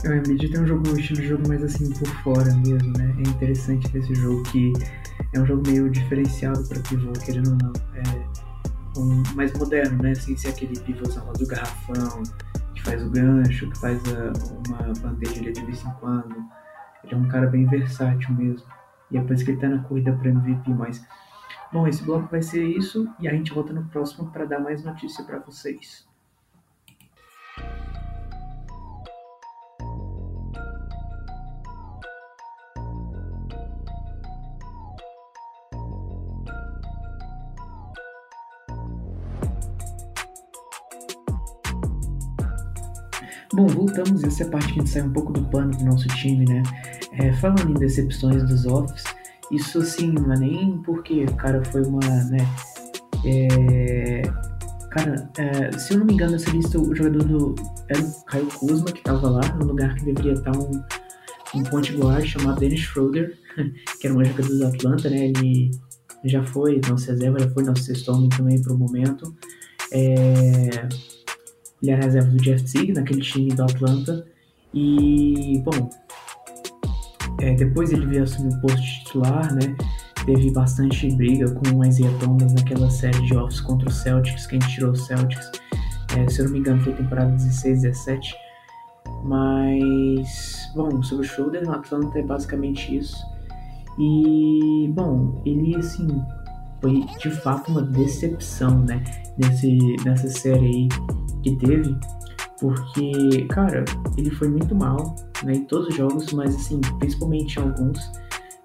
O 0.05 0.13
Embiid 0.13 0.49
tem 0.49 0.61
um 0.61 0.67
jogo, 0.67 0.89
um 0.89 0.97
estilo 0.97 1.21
de 1.21 1.27
jogo 1.27 1.47
mais 1.47 1.63
assim 1.63 1.91
por 1.93 2.07
fora 2.23 2.53
mesmo, 2.55 2.93
né? 2.97 3.15
É 3.17 3.29
interessante 3.29 3.89
desse 3.89 4.13
jogo 4.15 4.43
que 4.43 4.71
é 5.33 5.39
um 5.39 5.45
jogo 5.45 5.63
meio 5.67 5.89
diferenciado 5.89 6.63
para 6.67 6.79
pivô, 6.81 7.11
querendo 7.13 7.49
ou 7.49 7.57
não. 7.61 7.73
É 7.95 8.99
um, 8.99 9.23
mais 9.35 9.51
moderno, 9.53 10.01
né? 10.01 10.13
Sem 10.15 10.37
ser 10.37 10.49
aquele 10.49 10.79
pivôzão 10.79 11.31
do 11.33 11.47
garrafão, 11.47 12.23
que 12.75 12.83
faz 12.83 13.03
o 13.03 13.09
gancho, 13.09 13.69
que 13.69 13.79
faz 13.79 14.01
a, 14.13 14.33
uma 14.67 14.93
bandeja 15.01 15.39
ali 15.41 15.51
de 15.51 15.65
vez 15.65 15.83
em 15.83 15.91
quando. 15.99 16.35
Ele 17.03 17.13
é 17.13 17.17
um 17.17 17.27
cara 17.27 17.47
bem 17.47 17.65
versátil 17.65 18.33
mesmo. 18.35 18.67
E 19.09 19.17
é 19.17 19.21
por 19.21 19.33
isso 19.33 19.43
que 19.43 19.51
ele 19.51 19.59
tá 19.59 19.67
na 19.67 19.79
corrida 19.79 20.13
para 20.13 20.29
MVP, 20.29 20.69
mas... 20.73 21.05
Bom, 21.71 21.85
esse 21.85 22.01
bloco 22.03 22.29
vai 22.31 22.41
ser 22.41 22.63
isso 22.63 23.09
e 23.19 23.27
a 23.27 23.31
gente 23.31 23.53
volta 23.53 23.73
no 23.73 23.83
próximo 23.85 24.31
para 24.31 24.45
dar 24.45 24.59
mais 24.59 24.85
notícia 24.85 25.23
para 25.25 25.39
vocês. 25.39 26.06
Bom, 43.57 43.65
voltamos, 43.65 44.23
essa 44.23 44.43
é 44.43 44.45
a 44.45 44.49
parte 44.51 44.67
que 44.67 44.73
a 44.73 44.83
gente 44.83 44.89
sai 44.91 45.01
um 45.01 45.11
pouco 45.11 45.33
do 45.33 45.43
pano 45.45 45.75
do 45.75 45.83
nosso 45.83 46.07
time, 46.09 46.45
né? 46.45 46.61
É, 47.13 47.33
falando 47.33 47.71
em 47.71 47.73
decepções 47.73 48.43
dos 48.43 48.67
offs, 48.67 49.03
isso 49.51 49.79
assim, 49.79 50.11
não 50.11 50.31
é 50.31 50.37
nem 50.37 50.77
porque 50.83 51.25
cara 51.37 51.65
foi 51.65 51.81
uma, 51.81 51.99
né? 52.25 52.37
É, 53.25 54.21
cara, 54.91 55.27
é, 55.39 55.71
se 55.75 55.91
eu 55.91 55.97
não 55.97 56.05
me 56.05 56.13
engano, 56.13 56.33
nessa 56.33 56.51
lista 56.51 56.79
o 56.79 56.93
jogador 56.93 57.23
do. 57.23 57.55
Era 57.89 57.99
o 57.99 58.25
Caio 58.25 58.45
Kuzma 58.45 58.91
que 58.91 59.01
tava 59.01 59.27
lá, 59.27 59.41
no 59.55 59.65
lugar 59.65 59.95
que 59.95 60.05
deveria 60.05 60.33
estar 60.33 60.55
um, 60.55 60.79
um 61.55 61.63
ponte 61.63 61.97
guard 61.97 62.27
chamado 62.27 62.59
Dennis 62.59 62.81
Schroeder, 62.81 63.39
que 63.99 64.05
era 64.05 64.15
um 64.15 64.23
jogador 64.23 64.55
do 64.55 64.67
Atlanta, 64.67 65.09
né? 65.09 65.29
Ele 65.29 65.71
já 66.25 66.43
foi 66.43 66.79
nosso 66.87 67.09
reserva, 67.09 67.39
já 67.39 67.49
foi 67.49 67.63
nosso 67.63 67.81
sexto 67.81 68.11
homem 68.11 68.29
também 68.29 68.61
para 68.61 68.73
o 68.73 68.77
momento. 68.77 69.35
É, 69.91 70.87
ele 71.81 71.91
era 71.91 72.03
reserva 72.03 72.29
do 72.29 72.37
Jeff 72.37 72.63
Teague, 72.71 72.93
naquele 72.93 73.21
time 73.21 73.53
do 73.53 73.63
Atlanta. 73.63 74.25
E, 74.73 75.61
bom, 75.63 75.89
é, 77.39 77.53
depois 77.53 77.91
ele 77.91 78.05
veio 78.05 78.23
assumir 78.23 78.53
o 78.55 78.61
posto 78.61 78.81
titular, 78.81 79.53
né? 79.53 79.75
Teve 80.25 80.51
bastante 80.51 81.09
briga 81.15 81.49
com 81.51 81.77
o 81.77 81.85
Isaiah 81.85 82.11
Thomas 82.19 82.53
naquela 82.53 82.89
série 82.89 83.21
de 83.21 83.35
offs 83.35 83.61
contra 83.61 83.87
o 83.87 83.91
Celtics, 83.91 84.47
quem 84.47 84.59
tirou 84.59 84.91
o 84.91 84.95
Celtics. 84.95 85.51
É, 86.17 86.27
se 86.29 86.39
eu 86.39 86.45
não 86.45 86.53
me 86.53 86.59
engano, 86.59 86.81
foi 86.81 86.93
temporada 86.93 87.31
16, 87.31 87.83
17. 87.83 88.35
Mas, 89.23 90.71
bom, 90.75 91.01
sobre 91.03 91.25
o 91.25 91.29
shoulder 91.29 91.63
no 91.63 91.71
Atlanta 91.71 92.19
é 92.19 92.23
basicamente 92.23 92.97
isso. 92.97 93.17
E, 93.99 94.91
bom, 94.93 95.41
ele, 95.45 95.75
assim, 95.75 96.07
foi 96.81 97.05
de 97.19 97.31
fato 97.31 97.71
uma 97.71 97.81
decepção, 97.81 98.79
né? 98.83 99.03
Nesse, 99.37 99.77
nessa 100.03 100.27
série 100.27 100.65
aí 100.65 100.89
que 101.43 101.55
teve, 101.57 101.97
porque, 102.59 103.45
cara, 103.49 103.85
ele 104.17 104.31
foi 104.31 104.47
muito 104.47 104.73
mal, 104.75 105.15
né, 105.43 105.53
em 105.53 105.65
todos 105.65 105.89
os 105.89 105.95
jogos, 105.95 106.31
mas 106.33 106.55
assim, 106.55 106.81
principalmente 106.99 107.59
em 107.59 107.63
alguns, 107.63 108.11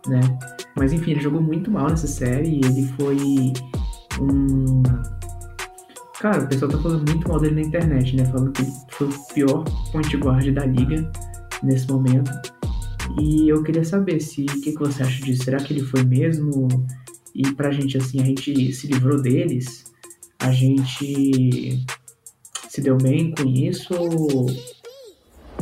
né? 0.06 0.20
Mas 0.76 0.92
enfim, 0.92 1.12
ele 1.12 1.20
jogou 1.20 1.40
muito 1.40 1.70
mal 1.70 1.88
nessa 1.88 2.06
série 2.06 2.56
ele 2.64 2.88
foi 2.98 3.52
um. 4.20 4.82
Cara, 6.18 6.44
o 6.44 6.48
pessoal 6.48 6.70
tá 6.70 6.78
falando 6.78 7.10
muito 7.10 7.28
mal 7.28 7.40
dele 7.40 7.56
na 7.56 7.62
internet, 7.62 8.16
né? 8.16 8.24
Falando 8.26 8.52
que 8.52 8.62
ele 8.62 8.72
foi 8.90 9.08
o 9.08 9.34
pior 9.34 9.64
point 9.90 10.16
guard 10.16 10.48
da 10.52 10.64
liga 10.64 11.10
nesse 11.62 11.90
momento. 11.90 12.30
E 13.20 13.48
eu 13.48 13.62
queria 13.62 13.84
saber 13.84 14.20
se 14.20 14.42
o 14.42 14.60
que, 14.60 14.72
que 14.72 14.78
você 14.78 15.02
acha 15.02 15.22
disso. 15.24 15.44
Será 15.44 15.58
que 15.58 15.72
ele 15.72 15.82
foi 15.82 16.04
mesmo? 16.04 16.68
E 17.34 17.52
pra 17.54 17.72
gente, 17.72 17.98
assim, 17.98 18.20
a 18.20 18.24
gente 18.24 18.72
se 18.72 18.86
livrou 18.86 19.20
deles? 19.20 19.84
A 20.38 20.52
gente 20.52 21.84
se 22.72 22.80
deu 22.80 22.96
bem 22.96 23.34
com 23.34 23.46
isso? 23.46 23.92
Ou 23.94 24.46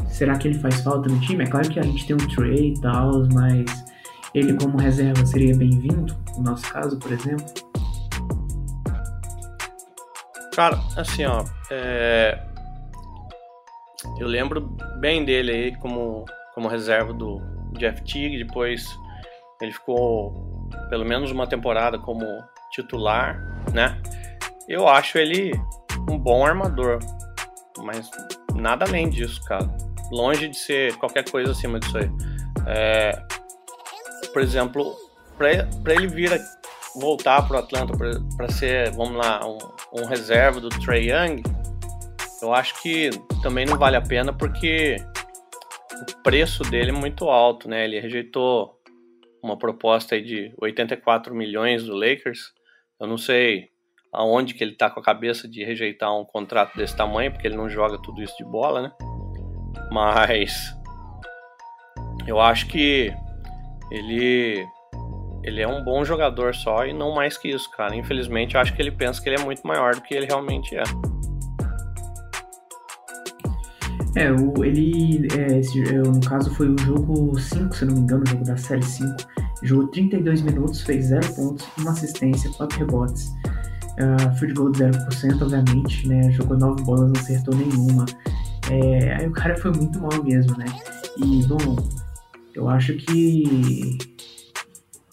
será 0.08 0.38
que 0.38 0.46
ele 0.46 0.60
faz 0.60 0.80
falta 0.80 1.08
no 1.08 1.20
time? 1.20 1.42
É 1.42 1.46
claro 1.48 1.68
que 1.68 1.80
a 1.80 1.82
gente 1.82 2.06
tem 2.06 2.14
um 2.14 2.28
Trey 2.28 2.74
e 2.74 2.80
tal, 2.80 3.26
mas 3.32 3.84
ele 4.32 4.56
como 4.56 4.78
reserva 4.78 5.26
seria 5.26 5.56
bem-vindo, 5.56 6.16
no 6.36 6.44
nosso 6.44 6.72
caso, 6.72 6.96
por 7.00 7.10
exemplo? 7.10 7.44
Cara, 10.54 10.78
assim, 10.96 11.24
ó, 11.24 11.44
é... 11.72 12.40
eu 14.20 14.28
lembro 14.28 14.60
bem 15.00 15.24
dele 15.24 15.50
aí 15.50 15.76
como, 15.78 16.24
como 16.54 16.68
reserva 16.68 17.12
do 17.12 17.40
Jeff 17.76 18.04
Teague, 18.04 18.44
depois 18.44 18.86
ele 19.60 19.72
ficou 19.72 20.68
pelo 20.88 21.04
menos 21.04 21.32
uma 21.32 21.48
temporada 21.48 21.98
como 21.98 22.24
titular, 22.70 23.64
né? 23.72 24.00
Eu 24.68 24.86
acho 24.86 25.18
ele 25.18 25.52
um 26.10 26.18
bom 26.18 26.44
armador, 26.44 26.98
mas 27.78 28.10
nada 28.54 28.84
além 28.84 29.08
disso, 29.08 29.42
cara. 29.44 29.68
Longe 30.10 30.48
de 30.48 30.56
ser 30.56 30.96
qualquer 30.96 31.28
coisa 31.30 31.52
acima 31.52 31.78
disso 31.78 31.98
aí. 31.98 32.10
É, 32.66 33.22
por 34.32 34.42
exemplo, 34.42 34.96
para 35.36 35.94
ele 35.94 36.08
vir 36.08 36.32
a, 36.32 36.38
voltar 36.96 37.46
para 37.46 37.56
o 37.56 37.58
Atlanta 37.60 37.92
para 38.36 38.48
ser, 38.48 38.90
vamos 38.90 39.16
lá, 39.16 39.46
um, 39.46 39.58
um 40.00 40.04
reserva 40.06 40.60
do 40.60 40.68
Trey 40.68 41.10
Young, 41.10 41.42
eu 42.42 42.52
acho 42.52 42.80
que 42.82 43.10
também 43.42 43.66
não 43.66 43.78
vale 43.78 43.96
a 43.96 44.02
pena 44.02 44.32
porque 44.32 44.96
o 45.92 46.22
preço 46.22 46.62
dele 46.64 46.90
é 46.90 46.94
muito 46.94 47.28
alto, 47.28 47.68
né? 47.68 47.84
Ele 47.84 48.00
rejeitou 48.00 48.80
uma 49.42 49.58
proposta 49.58 50.14
aí 50.14 50.22
de 50.22 50.54
84 50.58 51.34
milhões 51.34 51.84
do 51.84 51.94
Lakers. 51.94 52.52
Eu 52.98 53.06
não 53.06 53.18
sei 53.18 53.69
aonde 54.12 54.54
que 54.54 54.64
ele 54.64 54.74
tá 54.74 54.90
com 54.90 55.00
a 55.00 55.02
cabeça 55.02 55.48
de 55.48 55.64
rejeitar 55.64 56.14
um 56.16 56.24
contrato 56.24 56.76
desse 56.76 56.96
tamanho, 56.96 57.30
porque 57.32 57.46
ele 57.46 57.56
não 57.56 57.68
joga 57.68 57.98
tudo 57.98 58.22
isso 58.22 58.36
de 58.36 58.44
bola, 58.44 58.82
né? 58.82 58.92
Mas 59.90 60.76
eu 62.26 62.40
acho 62.40 62.66
que 62.66 63.12
ele 63.90 64.66
ele 65.42 65.60
é 65.62 65.66
um 65.66 65.82
bom 65.82 66.04
jogador 66.04 66.54
só 66.54 66.84
e 66.84 66.92
não 66.92 67.14
mais 67.14 67.38
que 67.38 67.48
isso, 67.48 67.70
cara. 67.70 67.96
Infelizmente, 67.96 68.54
eu 68.54 68.60
acho 68.60 68.74
que 68.74 68.82
ele 68.82 68.90
pensa 68.90 69.22
que 69.22 69.28
ele 69.28 69.40
é 69.40 69.44
muito 69.44 69.66
maior 69.66 69.94
do 69.94 70.02
que 70.02 70.14
ele 70.14 70.26
realmente 70.26 70.76
é. 70.76 70.82
É, 74.16 74.30
o, 74.32 74.64
ele, 74.64 75.28
é, 75.38 75.58
esse, 75.58 75.82
é, 75.82 75.98
no 75.98 76.20
caso, 76.20 76.52
foi 76.56 76.68
o 76.68 76.78
jogo 76.78 77.38
5, 77.38 77.74
se 77.74 77.84
não 77.84 77.94
me 77.94 78.00
engano, 78.00 78.24
o 78.24 78.28
jogo 78.28 78.44
da 78.44 78.56
série 78.56 78.82
5. 78.82 79.16
Jogou 79.62 79.88
32 79.88 80.42
minutos, 80.42 80.80
fez 80.80 81.06
0 81.06 81.34
pontos, 81.34 81.66
uma 81.78 81.92
assistência, 81.92 82.50
4 82.56 82.78
rebotes. 82.80 83.32
Uh, 83.98 84.38
field 84.38 84.54
goal 84.54 84.70
de 84.70 84.84
0%, 84.84 85.42
obviamente, 85.42 86.08
né? 86.08 86.30
Jogou 86.32 86.56
9 86.56 86.82
bolas, 86.82 87.12
não 87.12 87.20
acertou 87.20 87.54
nenhuma. 87.54 88.06
É, 88.70 89.16
aí 89.16 89.26
o 89.26 89.32
cara 89.32 89.56
foi 89.56 89.72
muito 89.72 90.00
mal 90.00 90.22
mesmo, 90.22 90.56
né? 90.56 90.66
E, 91.18 91.44
bom, 91.46 91.76
eu 92.54 92.68
acho 92.68 92.94
que 92.94 93.98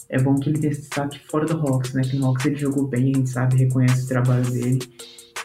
é 0.08 0.20
bom 0.20 0.34
que 0.36 0.48
ele 0.48 0.58
tenha 0.58 0.72
destaque 0.72 1.20
fora 1.28 1.44
do 1.44 1.58
Hawks, 1.58 1.92
né? 1.92 2.02
Que 2.02 2.16
no 2.16 2.26
Hawks 2.26 2.46
ele 2.46 2.56
jogou 2.56 2.86
bem, 2.86 3.12
a 3.14 3.18
gente 3.18 3.30
sabe, 3.30 3.56
reconhece 3.56 4.04
o 4.04 4.08
trabalho 4.08 4.50
dele. 4.50 4.78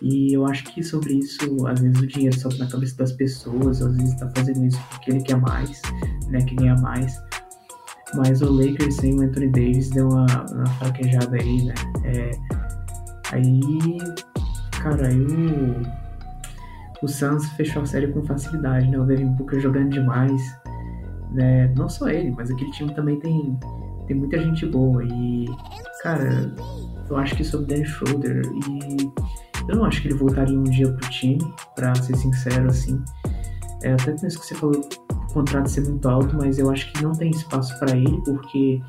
E 0.02 0.34
eu 0.34 0.46
acho 0.46 0.64
que 0.66 0.84
sobre 0.84 1.14
isso, 1.14 1.66
às 1.68 1.80
vezes 1.80 2.00
o 2.00 2.08
dinheiro 2.08 2.38
sobe 2.38 2.58
na 2.60 2.68
cabeça 2.68 2.98
das 2.98 3.12
pessoas, 3.14 3.82
às 3.82 3.96
vezes 3.96 4.16
tá 4.16 4.30
fazendo 4.36 4.66
isso 4.66 4.80
porque 4.90 5.12
ele 5.12 5.22
quer 5.22 5.38
mais, 5.38 5.82
né? 6.28 6.40
Que 6.42 6.56
ganha 6.56 6.76
mais. 6.76 7.18
Mas 8.16 8.42
o 8.42 8.52
Lakers 8.52 8.96
sem 8.98 9.16
o 9.16 9.22
Anthony 9.22 9.50
Davis 9.50 9.90
deu 9.90 10.08
uma, 10.08 10.26
uma 10.52 10.66
fraquejada 10.78 11.36
aí, 11.36 11.64
né? 11.64 11.74
É, 12.04 12.32
aí, 13.34 13.98
cara, 14.82 15.08
aí 15.08 15.20
o, 15.20 15.82
o 17.02 17.08
Suns 17.08 17.46
fechou 17.52 17.82
a 17.82 17.86
série 17.86 18.08
com 18.08 18.24
facilidade, 18.24 18.88
né? 18.90 18.98
O 18.98 19.06
Devin 19.06 19.34
Booker 19.34 19.60
jogando 19.60 19.90
demais, 19.90 20.42
né? 21.32 21.74
Não 21.76 21.90
só 21.90 22.08
ele, 22.10 22.32
mas 22.32 22.50
aquele 22.50 22.72
time 22.72 22.94
também 22.94 23.20
tem, 23.20 23.58
tem 24.08 24.16
muita 24.16 24.40
gente 24.40 24.66
boa. 24.66 25.04
E, 25.04 25.46
cara, 26.02 26.54
eu 27.10 27.18
acho 27.18 27.36
que 27.36 27.44
sobre 27.44 27.76
Dan 27.76 27.86
Schroeder 27.86 28.42
e 28.46 29.12
eu 29.68 29.76
não 29.78 29.86
acho 29.86 30.02
que 30.02 30.10
ele 30.10 30.16
voltaria 30.16 30.58
um 30.58 30.64
dia 30.64 30.92
pro 30.92 31.10
time, 31.10 31.40
pra 31.76 31.96
ser 31.96 32.16
sincero, 32.16 32.68
assim. 32.68 33.02
É, 33.82 33.94
até 33.94 34.12
penso 34.12 34.40
que 34.40 34.46
você 34.46 34.56
falou 34.56 34.80
o 35.12 35.34
contrato 35.34 35.68
ser 35.70 35.82
muito 35.82 36.08
alto, 36.08 36.36
mas 36.36 36.60
eu 36.60 36.70
acho 36.70 36.92
que 36.92 37.04
não 37.04 37.12
tem 37.12 37.32
espaço 37.32 37.78
para 37.80 37.96
ele, 37.96 38.22
porque 38.24 38.82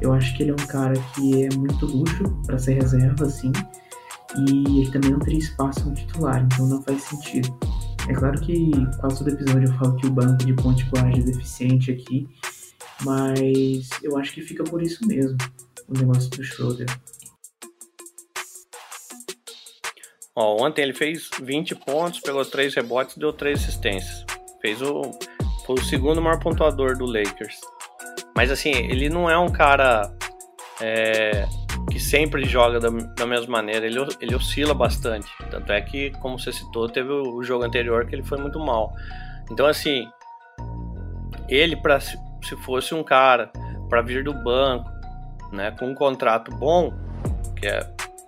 eu 0.00 0.12
acho 0.12 0.36
que 0.36 0.42
ele 0.42 0.50
é 0.50 0.54
um 0.54 0.66
cara 0.66 0.94
que 1.14 1.44
é 1.44 1.48
muito 1.56 1.86
luxo 1.86 2.24
para 2.46 2.58
ser 2.58 2.74
reserva, 2.74 3.26
assim, 3.26 3.52
e 4.36 4.80
ele 4.80 4.90
também 4.90 5.10
não 5.10 5.18
teria 5.18 5.38
espaço 5.38 5.88
no 5.88 5.94
titular, 5.94 6.42
então 6.44 6.66
não 6.66 6.82
faz 6.82 7.02
sentido. 7.02 7.58
É 8.08 8.12
claro 8.12 8.40
que 8.40 8.70
quase 8.98 9.18
todo 9.18 9.30
episódio 9.30 9.68
eu 9.68 9.78
falo 9.78 9.96
que 9.96 10.06
o 10.06 10.10
banco 10.10 10.44
de 10.44 10.54
ponte 10.54 10.84
guarda 10.84 11.18
é 11.18 11.22
deficiente 11.22 11.90
aqui, 11.90 12.28
mas 13.02 13.88
eu 14.02 14.16
acho 14.18 14.32
que 14.32 14.42
fica 14.42 14.64
por 14.64 14.82
isso 14.82 15.06
mesmo, 15.06 15.36
o 15.88 15.98
negócio 15.98 16.30
do 16.30 16.42
Schroeder. 16.42 16.86
Ontem 20.36 20.82
ele 20.82 20.94
fez 20.94 21.28
20 21.42 21.74
pontos, 21.74 22.20
pegou 22.20 22.44
3 22.44 22.74
rebotes 22.74 23.16
deu 23.16 23.32
3 23.32 23.60
assistências. 23.60 24.24
Fez 24.62 24.80
o. 24.80 25.10
Foi 25.66 25.76
o 25.76 25.84
segundo 25.84 26.22
maior 26.22 26.38
pontuador 26.38 26.96
do 26.96 27.04
Lakers. 27.04 27.60
Mas 28.34 28.50
assim, 28.50 28.70
ele 28.70 29.08
não 29.08 29.28
é 29.28 29.38
um 29.38 29.50
cara 29.50 30.10
é, 30.80 31.46
sempre 32.00 32.44
joga 32.44 32.80
da, 32.80 32.88
da 32.88 33.26
mesma 33.26 33.58
maneira. 33.58 33.86
Ele, 33.86 33.98
ele 34.20 34.34
oscila 34.34 34.74
bastante. 34.74 35.30
Tanto 35.50 35.72
é 35.72 35.80
que, 35.80 36.10
como 36.12 36.38
você 36.38 36.52
citou, 36.52 36.88
teve 36.88 37.10
o, 37.10 37.36
o 37.36 37.42
jogo 37.44 37.64
anterior 37.64 38.06
que 38.06 38.14
ele 38.14 38.22
foi 38.22 38.38
muito 38.38 38.58
mal. 38.58 38.92
Então, 39.50 39.66
assim, 39.66 40.08
ele, 41.48 41.76
pra, 41.76 42.00
se 42.00 42.16
fosse 42.64 42.94
um 42.94 43.02
cara 43.02 43.50
para 43.88 44.02
vir 44.02 44.24
do 44.24 44.32
banco, 44.32 44.88
né, 45.52 45.72
com 45.72 45.88
um 45.88 45.94
contrato 45.94 46.50
bom, 46.56 46.92
que 47.56 47.66
é 47.66 47.80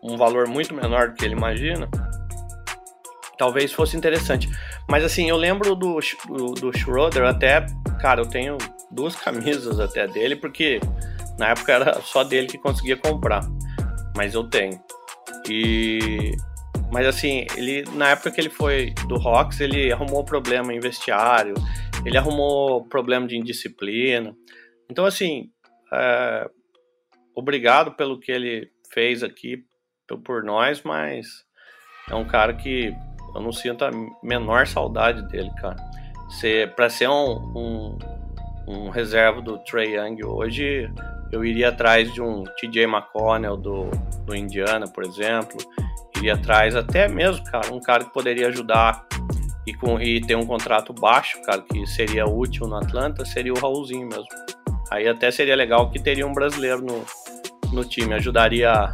um 0.03 0.17
valor 0.17 0.49
muito 0.49 0.75
menor 0.75 1.11
do 1.11 1.15
que 1.15 1.25
ele 1.25 1.35
imagina, 1.35 1.89
talvez 3.39 3.73
fosse 3.73 3.97
interessante. 3.97 4.49
Mas 4.89 5.05
assim, 5.05 5.29
eu 5.29 5.37
lembro 5.37 5.75
do, 5.75 5.99
do, 6.27 6.55
do 6.55 6.77
Schroeder 6.77 7.25
até, 7.25 7.65
cara, 8.01 8.21
eu 8.21 8.27
tenho 8.27 8.59
duas 8.91 9.15
camisas 9.17 9.79
até 9.79 10.07
dele, 10.07 10.37
porque 10.37 10.81
na 11.39 11.49
época 11.49 11.73
era 11.73 12.01
só 12.03 12.25
dele 12.25 12.49
que 12.49 12.59
conseguia 12.59 12.97
comprar. 12.97 13.43
Mas 14.17 14.35
eu 14.35 14.45
tenho. 14.45 14.81
E 15.49 16.33
mas 16.91 17.07
assim, 17.07 17.47
ele 17.57 17.85
na 17.95 18.11
época 18.11 18.31
que 18.31 18.41
ele 18.41 18.51
foi 18.51 18.95
do 19.09 19.17
Rocks, 19.17 19.61
ele 19.61 19.91
arrumou 19.93 20.25
problema 20.25 20.75
em 20.75 20.81
vestiário, 20.81 21.55
ele 22.05 22.19
arrumou 22.19 22.85
problema 22.85 23.27
de 23.27 23.37
indisciplina. 23.37 24.37
Então 24.91 25.07
assim, 25.07 25.51
é, 25.93 26.51
obrigado 27.35 27.93
pelo 27.93 28.21
que 28.21 28.31
ele 28.31 28.71
fez 28.93 29.23
aqui 29.23 29.65
por 30.25 30.45
nós, 30.45 30.83
mas 30.83 31.27
é 32.11 32.15
um 32.15 32.27
cara 32.27 32.53
que 32.53 32.95
eu 33.35 33.41
não 33.41 33.53
sinto 33.53 33.85
a 33.85 33.91
menor 34.23 34.67
saudade 34.67 35.27
dele, 35.29 35.51
cara. 35.61 35.77
Ser, 36.41 36.75
pra 36.75 36.89
ser 36.89 37.09
um, 37.09 37.33
um, 37.57 37.99
um 38.69 38.91
reserva 38.91 39.41
do 39.41 39.59
Trey 39.65 39.97
Young 39.97 40.25
hoje, 40.25 40.91
eu 41.33 41.43
iria 41.43 41.71
atrás 41.71 42.13
de 42.13 42.21
um 42.21 42.45
TJ 42.61 42.85
McConnell 42.85 43.57
do, 43.57 43.91
do 44.27 44.37
Indiana, 44.37 44.87
por 44.87 45.03
exemplo. 45.03 45.57
Iria 46.17 46.35
atrás 46.35 46.77
até 46.77 47.09
mesmo, 47.09 47.43
cara, 47.45 47.73
um 47.73 47.81
cara 47.81 48.05
que 48.05 48.13
poderia 48.13 48.49
ajudar 48.49 49.07
e, 49.67 49.73
com, 49.73 49.99
e 50.01 50.21
ter 50.21 50.37
um 50.37 50.45
contrato 50.45 50.93
baixo, 50.93 51.41
cara, 51.43 51.63
que 51.63 51.87
seria 51.87 52.27
útil 52.27 52.67
no 52.67 52.77
Atlanta, 52.77 53.25
seria 53.25 53.53
o 53.53 53.59
Raulzinho 53.59 54.07
mesmo. 54.07 54.29
Aí 54.91 55.09
até 55.09 55.31
seria 55.31 55.57
legal 55.57 55.91
que 55.91 55.99
teria 55.99 56.27
um 56.27 56.35
brasileiro 56.35 56.83
no, 56.83 57.03
no 57.73 57.85
time, 57.85 58.13
ajudaria 58.13 58.93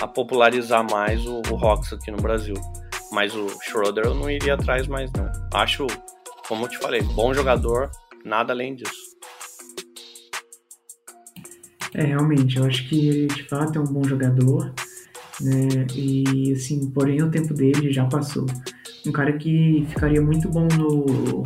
a 0.00 0.06
popularizar 0.06 0.84
mais 0.88 1.26
o, 1.26 1.40
o 1.50 1.54
Rocks 1.54 1.92
aqui 1.94 2.10
no 2.10 2.18
Brasil. 2.18 2.54
Mas 3.10 3.34
o 3.34 3.48
Schroeder 3.62 4.04
eu 4.04 4.14
não 4.14 4.30
iria 4.30 4.54
atrás 4.54 4.86
mais 4.86 5.10
não. 5.12 5.30
Acho, 5.52 5.86
como 6.46 6.66
eu 6.66 6.68
te 6.68 6.78
falei, 6.78 7.02
bom 7.02 7.32
jogador, 7.32 7.90
nada 8.24 8.52
além 8.52 8.74
disso. 8.74 9.09
É, 11.94 12.04
realmente, 12.04 12.56
eu 12.56 12.64
acho 12.66 12.88
que 12.88 13.08
ele 13.08 13.26
de 13.26 13.42
fato 13.44 13.78
é 13.78 13.82
um 13.82 13.86
bom 13.86 14.04
jogador, 14.04 14.72
né? 15.40 15.86
E 15.94 16.52
assim, 16.52 16.90
porém 16.90 17.22
o 17.22 17.30
tempo 17.30 17.52
dele 17.54 17.92
já 17.92 18.04
passou. 18.04 18.46
Um 19.06 19.12
cara 19.12 19.32
que 19.32 19.86
ficaria 19.88 20.20
muito 20.20 20.48
bom 20.48 20.68
no 20.76 21.42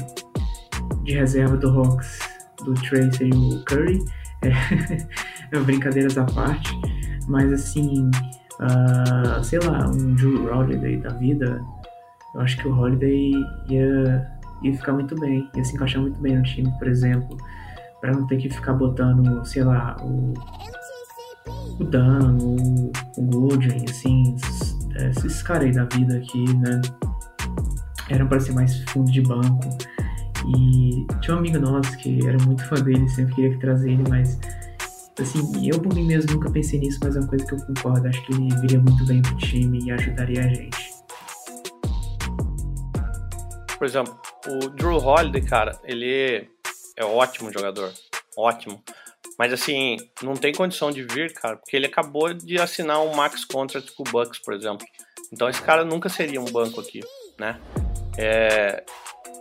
de 1.04 1.12
reserva 1.14 1.56
do 1.56 1.68
Hawks, 1.68 2.18
do 2.64 2.74
Tracer 2.74 3.28
e 3.28 3.30
o 3.30 3.64
Curry. 3.64 3.98
É, 5.52 5.60
brincadeiras 5.60 6.16
à 6.18 6.24
parte, 6.24 6.76
mas 7.28 7.52
assim, 7.52 8.10
uh, 8.60 9.44
sei 9.44 9.60
lá, 9.60 9.88
um 9.88 10.14
Drew 10.14 10.52
Holiday 10.52 10.96
da 10.96 11.10
vida, 11.10 11.60
eu 12.34 12.40
acho 12.40 12.56
que 12.56 12.66
o 12.66 12.76
Holiday 12.76 13.32
ia, 13.68 14.26
ia 14.62 14.72
ficar 14.76 14.94
muito 14.94 15.14
bem, 15.20 15.48
ia 15.54 15.64
se 15.64 15.74
encaixar 15.74 16.02
muito 16.02 16.18
bem 16.20 16.36
no 16.36 16.42
time, 16.42 16.72
por 16.78 16.88
exemplo, 16.88 17.36
para 18.04 18.12
não 18.12 18.26
ter 18.26 18.36
que 18.36 18.50
ficar 18.50 18.74
botando, 18.74 19.42
sei 19.46 19.64
lá, 19.64 19.96
o, 20.02 20.34
o 21.80 21.84
Dan, 21.84 22.36
o, 22.36 22.92
o 23.16 23.48
assim, 23.88 24.36
esses 24.94 25.42
caras 25.42 25.64
aí 25.64 25.72
da 25.72 25.84
vida 25.84 26.18
aqui, 26.18 26.54
né? 26.58 26.82
Eram 28.10 28.28
para 28.28 28.40
ser 28.40 28.52
mais 28.52 28.84
fundo 28.90 29.10
de 29.10 29.22
banco. 29.22 29.70
E 30.54 31.06
tinha 31.22 31.34
um 31.34 31.38
amigo 31.38 31.58
nosso 31.58 31.96
que 31.96 32.26
era 32.28 32.36
muito 32.44 32.62
fã 32.66 32.74
dele, 32.74 33.08
sempre 33.08 33.36
queria 33.36 33.50
que 33.52 33.58
trazer 33.58 33.92
ele, 33.92 34.04
mas 34.10 34.38
Assim, 35.18 35.66
eu 35.66 35.80
por 35.80 35.94
mim 35.94 36.04
mesmo 36.04 36.32
nunca 36.32 36.50
pensei 36.50 36.80
nisso, 36.80 36.98
mas 37.02 37.16
é 37.16 37.20
uma 37.20 37.28
coisa 37.28 37.46
que 37.46 37.54
eu 37.54 37.58
concordo. 37.66 38.06
Acho 38.08 38.20
que 38.26 38.32
ele 38.32 38.48
viria 38.60 38.80
muito 38.80 39.06
bem 39.06 39.22
pro 39.22 39.36
time 39.36 39.78
e 39.84 39.92
ajudaria 39.92 40.44
a 40.44 40.48
gente. 40.48 40.92
Por 43.78 43.86
exemplo, 43.86 44.14
o 44.48 44.68
Drew 44.70 44.96
Holiday, 44.96 45.40
cara, 45.40 45.78
ele 45.84 46.50
é 46.96 47.04
ótimo 47.04 47.52
jogador. 47.52 47.92
Ótimo. 48.36 48.82
Mas 49.38 49.52
assim, 49.52 49.96
não 50.22 50.34
tem 50.34 50.52
condição 50.52 50.90
de 50.90 51.02
vir, 51.02 51.32
cara, 51.32 51.56
porque 51.56 51.76
ele 51.76 51.86
acabou 51.86 52.32
de 52.32 52.60
assinar 52.60 53.00
um 53.00 53.14
max 53.14 53.44
contract 53.44 53.92
com 53.92 54.02
o 54.02 54.10
Bucks, 54.10 54.38
por 54.38 54.54
exemplo. 54.54 54.86
Então 55.32 55.48
esse 55.48 55.62
cara 55.62 55.84
nunca 55.84 56.08
seria 56.08 56.40
um 56.40 56.44
banco 56.44 56.80
aqui, 56.80 57.00
né? 57.38 57.60
É, 58.16 58.84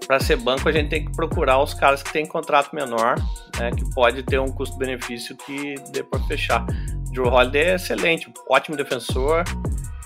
para 0.07 0.19
ser 0.19 0.37
banco, 0.37 0.67
a 0.67 0.71
gente 0.71 0.89
tem 0.89 1.05
que 1.05 1.11
procurar 1.11 1.61
os 1.61 1.73
caras 1.73 2.01
que 2.01 2.11
têm 2.11 2.25
contrato 2.25 2.73
menor, 2.73 3.15
né, 3.59 3.71
que 3.71 3.89
pode 3.93 4.23
ter 4.23 4.39
um 4.39 4.51
custo-benefício 4.51 5.35
que 5.37 5.75
dê 5.91 6.03
para 6.03 6.19
fechar. 6.23 6.65
Drew 7.11 7.27
Holiday 7.27 7.71
é 7.71 7.75
excelente, 7.75 8.31
ótimo 8.49 8.75
defensor, 8.75 9.43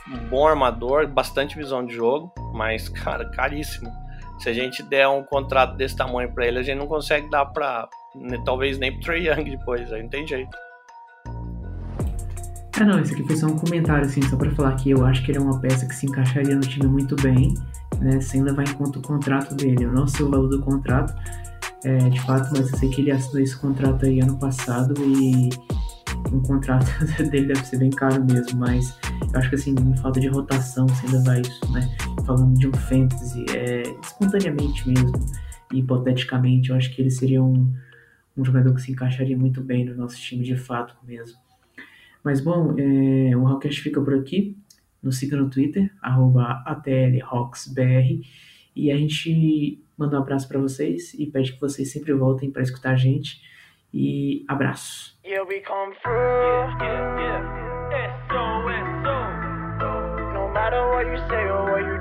um 0.10 0.18
bom 0.30 0.48
armador, 0.48 1.08
bastante 1.08 1.56
visão 1.56 1.86
de 1.86 1.96
jogo, 1.96 2.34
mas, 2.54 2.90
cara, 2.90 3.30
caríssimo. 3.32 3.92
Se 4.40 4.50
a 4.50 4.54
gente 4.54 4.84
der 4.84 5.08
um 5.08 5.24
contrato 5.24 5.76
desse 5.76 5.96
tamanho 5.96 6.32
para 6.32 6.48
ele, 6.48 6.60
a 6.60 6.64
gente 6.64 6.78
não 6.78 6.88
consegue 6.88 7.30
dar 7.30 7.46
para 7.46 7.90
né, 8.16 8.42
talvez 8.46 8.78
nem 8.78 8.92
pro 8.94 9.02
Trey 9.02 9.28
Young 9.28 9.50
depois, 9.50 9.92
aí 9.92 10.04
não 10.04 10.10
tem 10.10 10.28
jeito. 10.28 10.56
Ah, 12.80 12.84
não, 12.86 13.00
isso 13.00 13.14
aqui 13.14 13.24
foi 13.24 13.36
só 13.36 13.48
um 13.48 13.58
comentário, 13.58 14.06
assim, 14.06 14.22
só 14.22 14.38
para 14.38 14.52
falar 14.52 14.76
que 14.76 14.92
eu 14.92 15.04
acho 15.04 15.24
que 15.26 15.32
ele 15.32 15.40
é 15.40 15.42
uma 15.42 15.60
peça 15.60 15.88
que 15.88 15.96
se 15.96 16.06
encaixaria 16.06 16.54
no 16.54 16.62
time 16.62 16.86
muito 16.86 17.16
bem 17.16 17.56
né, 18.00 18.22
sem 18.22 18.44
levar 18.44 18.64
em 18.64 18.74
conta 18.74 19.00
o 19.00 19.02
contrato 19.02 19.56
dele. 19.56 19.86
Eu 19.86 19.92
não 19.92 20.08
sei 20.08 20.26
o 20.26 20.30
valor 20.30 20.48
do 20.48 20.62
contrato, 20.62 21.14
é, 21.84 21.98
de 22.10 22.22
fato, 22.22 22.50
mas 22.52 22.72
eu 22.72 22.78
sei 22.78 22.90
que 22.90 23.02
ele 23.02 23.12
assinou 23.12 23.42
esse 23.42 23.58
contrato 23.58 24.06
aí 24.06 24.20
ano 24.20 24.38
passado 24.38 24.94
e 25.04 25.50
um 26.32 26.42
contrato 26.42 26.86
dele 27.30 27.48
deve 27.48 27.66
ser 27.66 27.78
bem 27.78 27.90
caro 27.90 28.24
mesmo, 28.24 28.60
mas 28.60 28.96
eu 29.34 29.40
acho 29.40 29.50
que 29.50 29.56
assim, 29.56 29.72
em 29.72 29.98
falta 29.98 30.20
de 30.20 30.28
rotação, 30.28 30.88
sem 30.88 31.10
levar 31.10 31.40
isso, 31.40 31.72
né, 31.72 31.96
falando 32.26 32.58
de 32.58 32.68
um 32.68 32.74
fantasy, 32.74 33.46
é, 33.56 33.84
espontaneamente 34.02 34.88
mesmo, 34.88 35.12
hipoteticamente, 35.74 36.70
eu 36.70 36.76
acho 36.76 36.94
que 36.94 37.02
ele 37.02 37.12
seria 37.12 37.44
um, 37.44 37.74
um 38.36 38.46
jogador 38.46 38.74
que 38.74 38.82
se 38.82 38.92
encaixaria 38.92 39.38
muito 39.38 39.62
bem 39.62 39.86
no 39.86 39.96
nosso 39.96 40.18
time 40.18 40.44
de 40.44 40.56
fato 40.56 40.96
mesmo. 41.06 41.38
Mas 42.24 42.42
bom, 42.42 42.76
é, 42.78 43.36
o 43.36 43.44
Rockcast 43.44 43.82
fica 43.82 44.02
por 44.02 44.14
aqui 44.14 44.58
nos 45.02 45.18
siga 45.20 45.38
no 45.38 45.50
Twitter, 45.50 45.92
ATLRocksBR, 46.66 48.22
e 48.76 48.92
a 48.92 48.98
gente 48.98 49.82
manda 49.98 50.20
um 50.20 50.22
abraço 50.22 50.48
para 50.48 50.60
vocês 50.60 51.14
e 51.14 51.26
pede 51.26 51.54
que 51.54 51.62
vocês 51.62 51.92
sempre 51.92 52.14
voltem 52.14 52.52
para 52.52 52.62
escutar 52.62 52.92
a 52.92 52.96
gente. 52.96 53.42
E 53.94 54.46
abraço. 54.48 55.18
Yeah, 55.26 55.44
matter 60.70 60.90
what 60.90 61.06
you 61.06 61.18
say 61.30 61.44
or 61.48 61.64
what 61.72 61.82
you 61.82 61.97